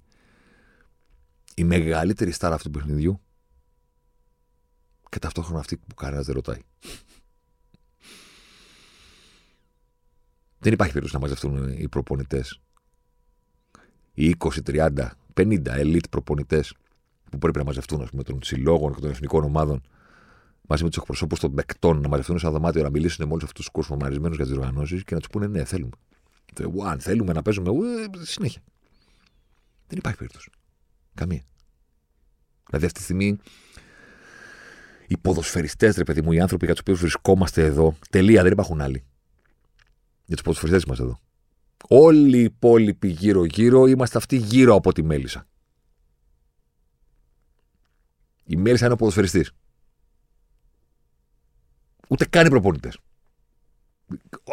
[1.54, 3.20] η μεγαλύτερη στάρα αυτού του παιχνιδιού
[5.08, 6.60] και ταυτόχρονα αυτή που κανένας δεν ρωτάει.
[10.58, 12.60] Δεν υπάρχει περίπτωση να μαζευτούν οι προπονητές.
[14.14, 16.74] Οι 20, 30, 50 elite προπονητές
[17.30, 19.82] που πρέπει να μαζευτούν πούμε, των συλλόγων και των εθνικών ομάδων
[20.60, 23.44] μαζί με τους εκπροσώπους των παικτών να μαζευτούν σε ένα δωμάτιο να μιλήσουν με όλους
[23.44, 25.92] αυτούς τους κοσμομαρισμένου για τις οργανώσει και να τους πούνε ναι, θέλουμε.
[26.84, 27.82] Αν θέλουμε να παίζουμε, ου,
[28.20, 28.62] συνέχεια.
[29.86, 30.50] Δεν υπάρχει περίπτωση.
[31.14, 31.42] Καμία.
[32.66, 33.38] Δηλαδή αυτή τη στιγμή
[35.06, 38.80] οι ποδοσφαιριστές, ρε παιδί μου, οι άνθρωποι για τους οποίους βρισκόμαστε εδώ, τελεία, δεν υπάρχουν
[38.80, 39.04] άλλοι
[40.28, 41.18] για τους ποδοσφαιριστές μα εδώ.
[41.88, 45.46] Όλοι οι υπόλοιποι γύρω-γύρω είμαστε αυτοί γύρω από τη μέλισσα.
[48.44, 49.52] Η μέλισσα είναι ο ποδοσφαιριστής.
[52.08, 52.98] Ούτε καν οι προπονητές.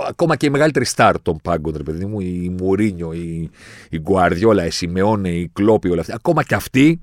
[0.07, 3.49] Ακόμα και οι μεγαλύτεροι στάρ των πάγκων, ρε παιδί μου, η Μουρίνιο, η,
[3.89, 6.13] η Γκουαρδιόλα, η Σιμεώνε, η Κλόπη, όλα αυτά.
[6.15, 7.01] Ακόμα και αυτοί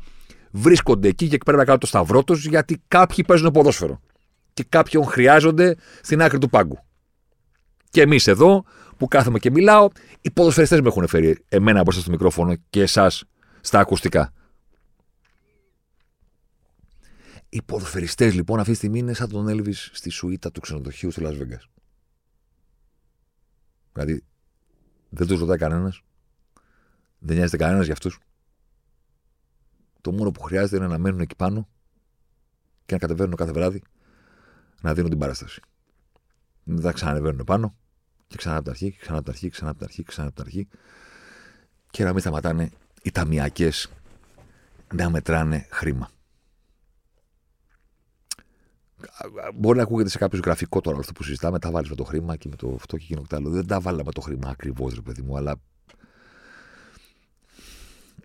[0.51, 4.01] βρίσκονται εκεί και πρέπει να κάνουν το σταυρό τους γιατί κάποιοι παίζουν ποδόσφαιρο.
[4.53, 6.79] Και κάποιον χρειάζονται στην άκρη του πάγκου.
[7.93, 8.65] Και εμείς εδώ
[8.97, 9.89] που κάθομαι και μιλάω,
[10.21, 13.25] οι ποδοσφαιριστές με έχουν φέρει εμένα μπροστά στο μικρόφωνο και εσάς
[13.61, 14.33] στα ακουστικά.
[17.49, 21.23] Οι ποδοσφαιριστές λοιπόν αυτή τη στιγμή είναι σαν τον Έλβη στη σουίτα του ξενοδοχείου στο
[21.25, 21.65] Las Vegas.
[23.93, 24.25] Δηλαδή
[25.09, 26.03] δεν τους ρωτάει κανένας.
[27.19, 28.19] Δεν νοιάζεται κανένας για αυτούς.
[30.01, 31.69] Το μόνο που χρειάζεται είναι να μένουν εκεί πάνω
[32.87, 33.83] και να κατεβαίνουν κάθε βράδυ
[34.81, 35.61] να δίνουν την παράσταση.
[36.65, 37.77] Δεν θα ξανανεβαίνουν πάνω
[38.33, 40.37] και ξανά από τα αρχή, ξανά από τα αρχή, ξανά από τα αρχή, ξανά από
[40.37, 40.69] τα αρχή.
[41.91, 42.71] Και να μην σταματάνε
[43.03, 43.91] οι ταμιακές
[44.95, 46.11] να μετράνε χρήμα.
[49.55, 52.37] Μπορεί να ακούγεται σε κάποιο γραφικό τώρα αυτό που συζητάμε, τα βάλεις με το χρήμα
[52.37, 53.51] και με το αυτό και εκείνο και άλλο.
[53.51, 55.61] Δεν τα βάλαμε με το χρήμα ακριβώς, ρε παιδί μου, αλλά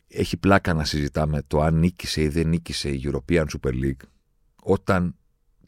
[0.08, 4.08] έχει πλάκα να συζητάμε το αν νίκησε ή δεν νίκησε η European Super League
[4.64, 5.16] όταν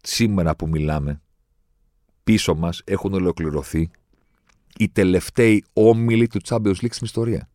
[0.04, 1.22] σήμερα που μιλάμε
[2.24, 3.92] πίσω μας έχουν ολοκληρωθεί
[4.80, 7.50] οι τελευταίοι όμιλοι του Champions League στην ιστορία.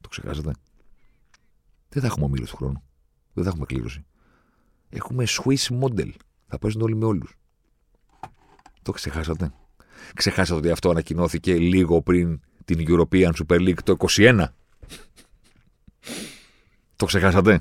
[0.00, 0.52] Το ξεχάσατε.
[1.88, 2.82] Δεν θα έχουμε όμιλου του χρόνου.
[3.32, 4.04] Δεν θα έχουμε κλήρωση.
[4.88, 6.10] Έχουμε Swiss model.
[6.46, 7.38] Θα παίζουν όλοι με όλους.
[8.82, 9.52] Το ξεχάσατε.
[10.14, 14.44] Ξεχάσατε ότι αυτό ανακοινώθηκε λίγο πριν την European Super League το 21.
[16.96, 17.60] Το ξεχάσατε.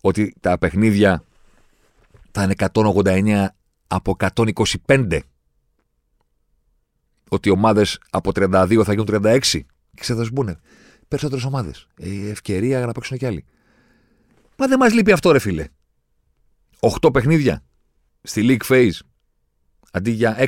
[0.00, 1.24] Ότι τα παιχνίδια
[2.30, 3.46] θα είναι 189
[3.90, 4.16] από
[4.86, 5.20] 125.
[7.28, 9.40] Ότι οι ομάδες από 32 θα γίνουν 36.
[9.94, 10.58] Και θα μπουν
[11.08, 11.86] περισσότερες ομάδες.
[11.96, 13.44] Ε, ευκαιρία για να παίξουν κι άλλοι.
[14.56, 15.68] Μα δεν μας λείπει αυτό, ρε φίλε.
[16.80, 17.62] 8 παιχνίδια
[18.22, 18.98] στη League Phase
[19.92, 20.46] αντί για 6.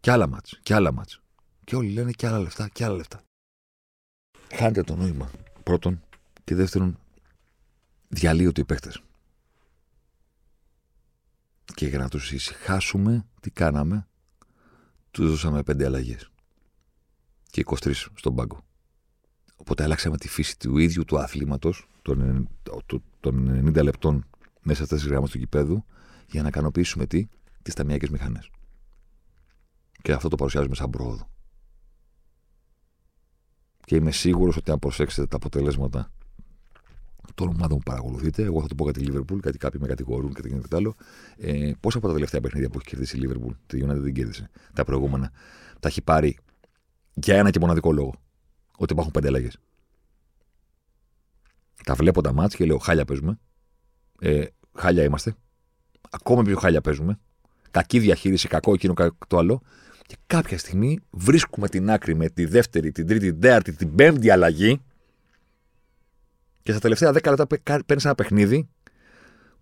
[0.00, 1.20] Κι άλλα μάτς, κι άλλα μάτς.
[1.64, 3.22] Και όλοι λένε κι άλλα λεφτά, κι άλλα λεφτά.
[4.54, 5.30] Χάνετε το νόημα.
[5.62, 6.00] Πρώτον.
[6.44, 6.98] Και δεύτερον,
[8.08, 9.02] διαλύονται οι παίχτες.
[11.74, 14.08] Και για να τους ησυχάσουμε, τι κάναμε;
[15.10, 16.30] τους δώσαμε πέντε αλλαγές.
[17.50, 18.64] Και 23 στον πάγκο.
[19.56, 22.48] Οπότε αλλάξαμε τη φύση του ίδιου του αθλήματο των,
[23.20, 24.26] των 90 λεπτών
[24.62, 25.84] μέσα στι γράμμα του γηπέδου
[26.26, 27.28] για να ικανοποιήσουμε τι,
[27.62, 28.50] τις ταμιακές μηχανές.
[30.02, 31.30] Και αυτό το παρουσιάζουμε σαν πρόοδο.
[33.84, 36.12] Και είμαι σίγουρος ότι αν προσέξετε τα αποτελέσματα
[37.34, 40.34] των ομάδων που παρακολουθείτε, εγώ θα το πω για τη Λίβερπουλ, γιατί κάποιοι με κατηγορούν
[40.34, 40.94] και το άλλο.
[41.36, 44.50] Ε, πόσα από τα τελευταία παιχνίδια που έχει κερδίσει η Λίβερπουλ, τη United δεν κέρδισε,
[44.72, 45.30] τα προηγούμενα,
[45.80, 46.38] τα έχει πάρει
[47.14, 48.14] για ένα και μοναδικό λόγο.
[48.76, 49.58] Ότι υπάρχουν πέντε αλλαγές.
[51.84, 53.38] Τα βλέπω τα μάτια και λέω: Χάλια παίζουμε.
[54.20, 55.34] Ε, χάλια είμαστε.
[56.10, 57.18] Ακόμα πιο χάλια παίζουμε.
[57.70, 59.62] Κακή διαχείριση, κακό εκείνο, κακό το άλλο.
[60.06, 64.30] Και κάποια στιγμή βρίσκουμε την άκρη με τη δεύτερη, την τρίτη, την τέταρτη, την πέμπτη
[64.30, 64.80] αλλαγή.
[66.66, 67.46] Και στα τελευταία δέκα λεπτά
[67.86, 68.68] παίρνεις ένα παιχνίδι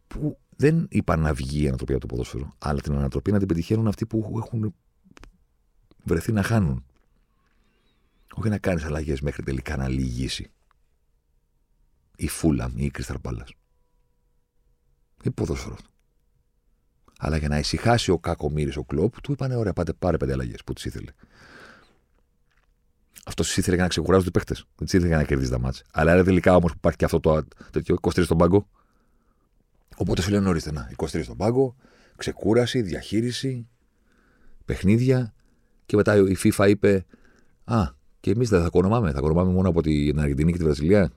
[0.06, 3.48] που δεν είπα να βγει η ανατροπή από το ποδόσφαιρο, αλλά την ανατροπή να την
[3.48, 4.74] πετυχαίνουν αυτοί που έχουν
[6.04, 6.84] βρεθεί να χάνουν.
[8.34, 10.50] Όχι να κάνεις αλλαγές μέχρι τελικά να λυγίσει.
[12.16, 13.44] Η Φούλαμ ή η Κρίσταλ Πάλα.
[15.24, 15.90] Είναι ποδόσφαιρο αυτό.
[17.18, 20.64] Αλλά για να ησυχάσει ο κακομοίρης ο κλοπ, του είπανε: Ωραία, πάτε πάρε πέντε αλλαγές
[20.64, 21.10] που τις ήθελε.
[23.24, 24.54] Αυτός τι ήθελε για να ξεκουράζουν του παίχτε.
[24.54, 25.84] Δεν τι ήθελε για να κερδίσει τα μάτια.
[25.92, 28.68] Αλλά είναι τελικά όμως που υπάρχει και αυτό το τέτοιο 23 στον πάγκο.
[29.96, 31.76] Οπότε σου λένε ορίστε να, 23 στον πάγκο,
[32.16, 33.68] ξεκούραση, διαχείριση,
[34.64, 35.34] παιχνίδια.
[35.86, 37.04] Και μετά η FIFA είπε:
[37.64, 37.82] Α,
[38.20, 39.12] και εμείς δεν θα κονομάμε.
[39.12, 41.12] Θα κονομάμε μόνο από την Αργεντινή και τη Βραζιλία.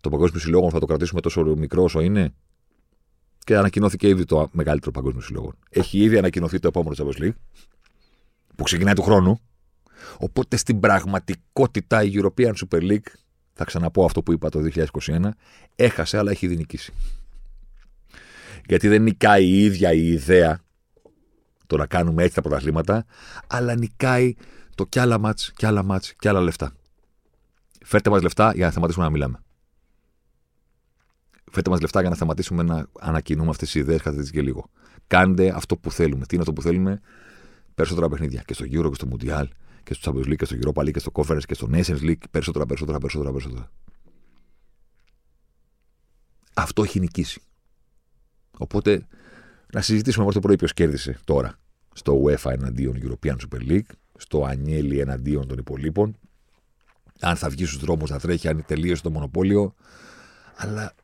[0.00, 2.34] Το Παγκόσμιο Συλλόγο θα το κρατήσουμε τόσο μικρό όσο είναι
[3.48, 5.52] και ανακοινώθηκε ήδη το μεγαλύτερο παγκόσμιο συλλόγο.
[5.70, 7.36] Έχει ήδη ανακοινωθεί το επόμενο Champions League,
[8.56, 9.40] που ξεκινάει του χρόνου.
[10.18, 13.08] Οπότε στην πραγματικότητα η European Super League,
[13.52, 15.28] θα ξαναπώ αυτό που είπα το 2021,
[15.76, 16.92] έχασε αλλά έχει ήδη νικήσει.
[18.66, 20.60] Γιατί δεν νικάει η ίδια η ιδέα
[21.66, 23.04] το να κάνουμε έτσι τα πρωταθλήματα,
[23.46, 24.34] αλλά νικάει
[24.74, 26.72] το κι άλλα μάτς, κι άλλα μάτς, κι άλλα λεφτά.
[27.84, 29.40] Φέρτε μας λεφτά για να σταματήσουμε να μιλάμε
[31.50, 34.70] φέρτε μας λεφτά για να σταματήσουμε να ανακοινούμε αυτές τις ιδέες κατά και λίγο.
[35.06, 36.26] Κάντε αυτό που θέλουμε.
[36.26, 37.00] Τι είναι αυτό που θέλουμε,
[37.74, 38.42] περισσότερα παιχνίδια.
[38.46, 39.44] Και στο Euro και στο Mundial
[39.88, 42.22] και στο Champions League και στο Europa League και στο Conference και στο Nations League.
[42.30, 43.70] Περισσότερα, περισσότερα, περισσότερα, περισσότερα.
[46.54, 47.40] Αυτό έχει νικήσει.
[48.58, 49.06] Οπότε
[49.72, 51.58] να συζητήσουμε όμως το πρωί ποιος κέρδισε τώρα
[51.92, 56.16] στο UEFA εναντίον European Super League, στο Ανιέλη εναντίον των υπολείπων.
[57.20, 59.74] Αν θα βγει στους δρόμους να τρέχει, αν τελείωσε το μονοπόλιο.
[60.56, 60.94] Αλλά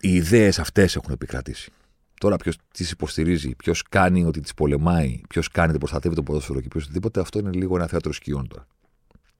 [0.00, 1.72] οι ιδέες αυτές έχουν επικρατήσει.
[2.20, 6.60] Τώρα ποιος τις υποστηρίζει, ποιος κάνει ότι τις πολεμάει, ποιος κάνει ότι προστατεύει το ποδόσφαιρο
[6.60, 8.66] και ποιος οτιδήποτε, αυτό είναι λίγο ένα θέατρο σκιών τώρα.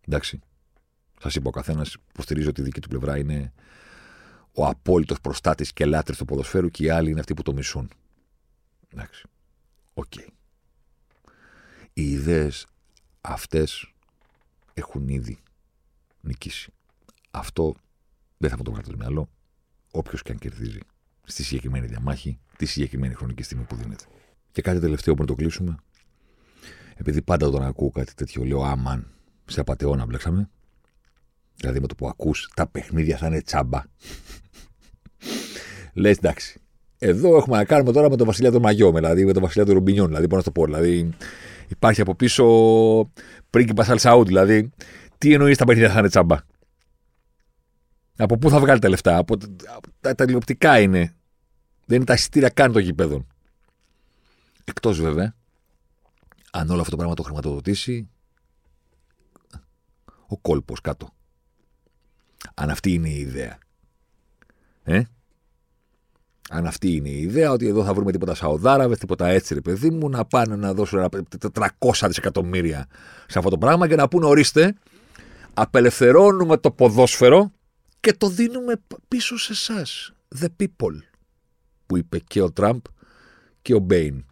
[0.09, 0.41] Εντάξει.
[1.21, 3.53] Σας είπα, ο καθένας υποστηρίζει ότι η δική του πλευρά είναι
[4.53, 7.91] ο απόλυτος προστάτης και λάτρης του ποδοσφαίρου και οι άλλοι είναι αυτοί που το μισούν.
[8.89, 9.27] Εντάξει.
[9.95, 10.05] OK.
[10.17, 10.27] Okay.
[11.93, 12.67] Οι ιδέες
[13.21, 13.93] αυτές
[14.75, 15.39] έχουν ήδη
[16.21, 16.73] νικήσει.
[17.31, 17.75] Αυτό
[18.37, 19.29] δεν θα μου το βγάλω στο μυαλό
[19.91, 20.81] όποιος και αν κερδίζει
[21.25, 24.05] στη συγκεκριμένη διαμάχη, τη συγκεκριμένη χρονική στιγμή που δίνεται.
[24.53, 25.77] Και κάτι τελευταίο που το κλείσουμε.
[26.97, 29.07] Επειδή πάντα όταν ακούω κάτι τέτοιο, λέω Άμαν,
[29.45, 30.51] σε απαταιώνα μπλέξαμε.
[31.57, 33.83] Δηλαδή με το που ακούς, τα παιχνίδια θα είναι τσάμπα.
[35.95, 36.59] Λες εντάξει.
[36.99, 39.73] Εδώ έχουμε να κάνουμε τώρα με τον Βασιλιά του Μαγιό, δηλαδή με τον Βασιλιά του
[39.73, 40.07] Ρουμπινιόν.
[40.07, 40.65] Δηλαδή, πώς να το πω.
[40.65, 41.11] Δηλαδή,
[41.69, 42.45] υπάρχει από πίσω
[43.51, 44.27] πρίγκιπας Αλσαούτ.
[44.27, 44.71] Δηλαδή,
[45.19, 46.37] τι εννοείς τα παιχνίδια θα είναι τσάμπα.
[48.17, 49.37] Από πού θα βγάλει τα λεφτά, από
[50.01, 51.15] τα, τα τηλεοπτικά είναι.
[51.87, 53.27] Δεν είναι τα εισιτήρια καν των γηπέδων.
[54.65, 55.35] Εκτός βέβαια,
[56.51, 58.09] αν όλο αυτό το πράγμα το χρηματοδοτήσει
[60.27, 61.09] ο κόλπος κάτω.
[62.55, 63.59] Αν αυτή είναι η ιδέα.
[64.83, 65.03] Ε;
[66.51, 69.91] Αν αυτή είναι η ιδέα, ότι εδώ θα βρούμε τίποτα Σαουδάραβες, τίποτα έτσι, ρε παιδί
[69.91, 71.09] μου, να πάνε να δώσουν
[71.53, 71.67] 400
[72.07, 72.87] δισεκατομμύρια
[73.27, 74.75] σε αυτό το πράγμα και να πούνε ορίστε,
[75.55, 77.53] απελευθερώνουμε το ποδόσφαιρο
[78.05, 78.75] και το δίνουμε
[79.09, 80.13] πίσω σε εσάς.
[80.39, 80.99] The people.
[81.87, 82.81] Που είπε και ο Τραμπ
[83.63, 84.25] και ο Μπέιν.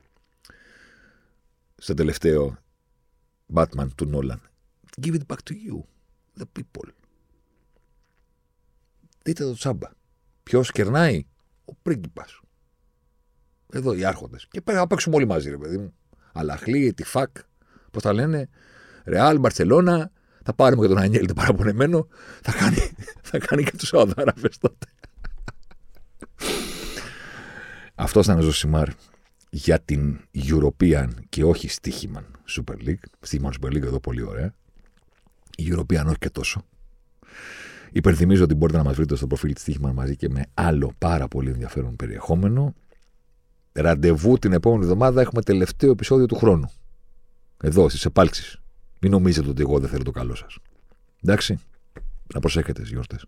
[1.77, 2.59] Στο τελευταίο
[3.55, 4.43] Batman του Νόλαν.
[5.03, 5.85] Give it back to you.
[6.39, 6.89] The people.
[9.23, 9.89] Δείτε το τσάμπα.
[10.43, 11.27] Ποιος κερνάει,
[11.65, 12.41] ο πρίγκιπας.
[13.73, 14.47] Εδώ οι άρχοντες.
[14.51, 15.95] Και πρέπει να παίξουμε όλοι μαζί, ρε παιδί μου.
[16.33, 17.37] Αλαχλή, τη ΦΑΚ,
[17.91, 18.49] πώς τα λένε.
[19.05, 20.11] Ρεάλ, Μπαρσελόνα,
[20.45, 22.07] θα πάρουμε και τον Ανιέλ το παραπονεμένο.
[22.43, 22.77] Θα κάνει,
[23.31, 24.87] θα κάνει και τους Σαουδάραβε τότε.
[27.95, 28.89] Αυτός ήταν ο Ζωσιμάρ
[29.51, 33.05] για την European και όχι Στίχημαν Super League.
[33.21, 34.55] Στίχημαν Super League εδώ πολύ ωραία.
[35.57, 36.63] Η European όχι και τόσο.
[37.93, 41.29] Υπενθυμίζω ότι μπορείτε να μας βρείτε στο προφίλ της Στίχημαν μαζί και με άλλο πάρα
[41.29, 42.75] πολύ ενδιαφέρον περιεχόμενο.
[43.73, 46.71] Ραντεβού την επόμενη εβδομάδα έχουμε τελευταίο επεισόδιο του χρόνου.
[47.63, 48.62] Εδώ, στις επάλξεις.
[49.03, 50.59] Μην νομίζετε ότι εγώ δεν θέλω το καλό σας.
[51.23, 51.59] Εντάξει.
[52.35, 53.27] Να προσέχετε τις γιορτές.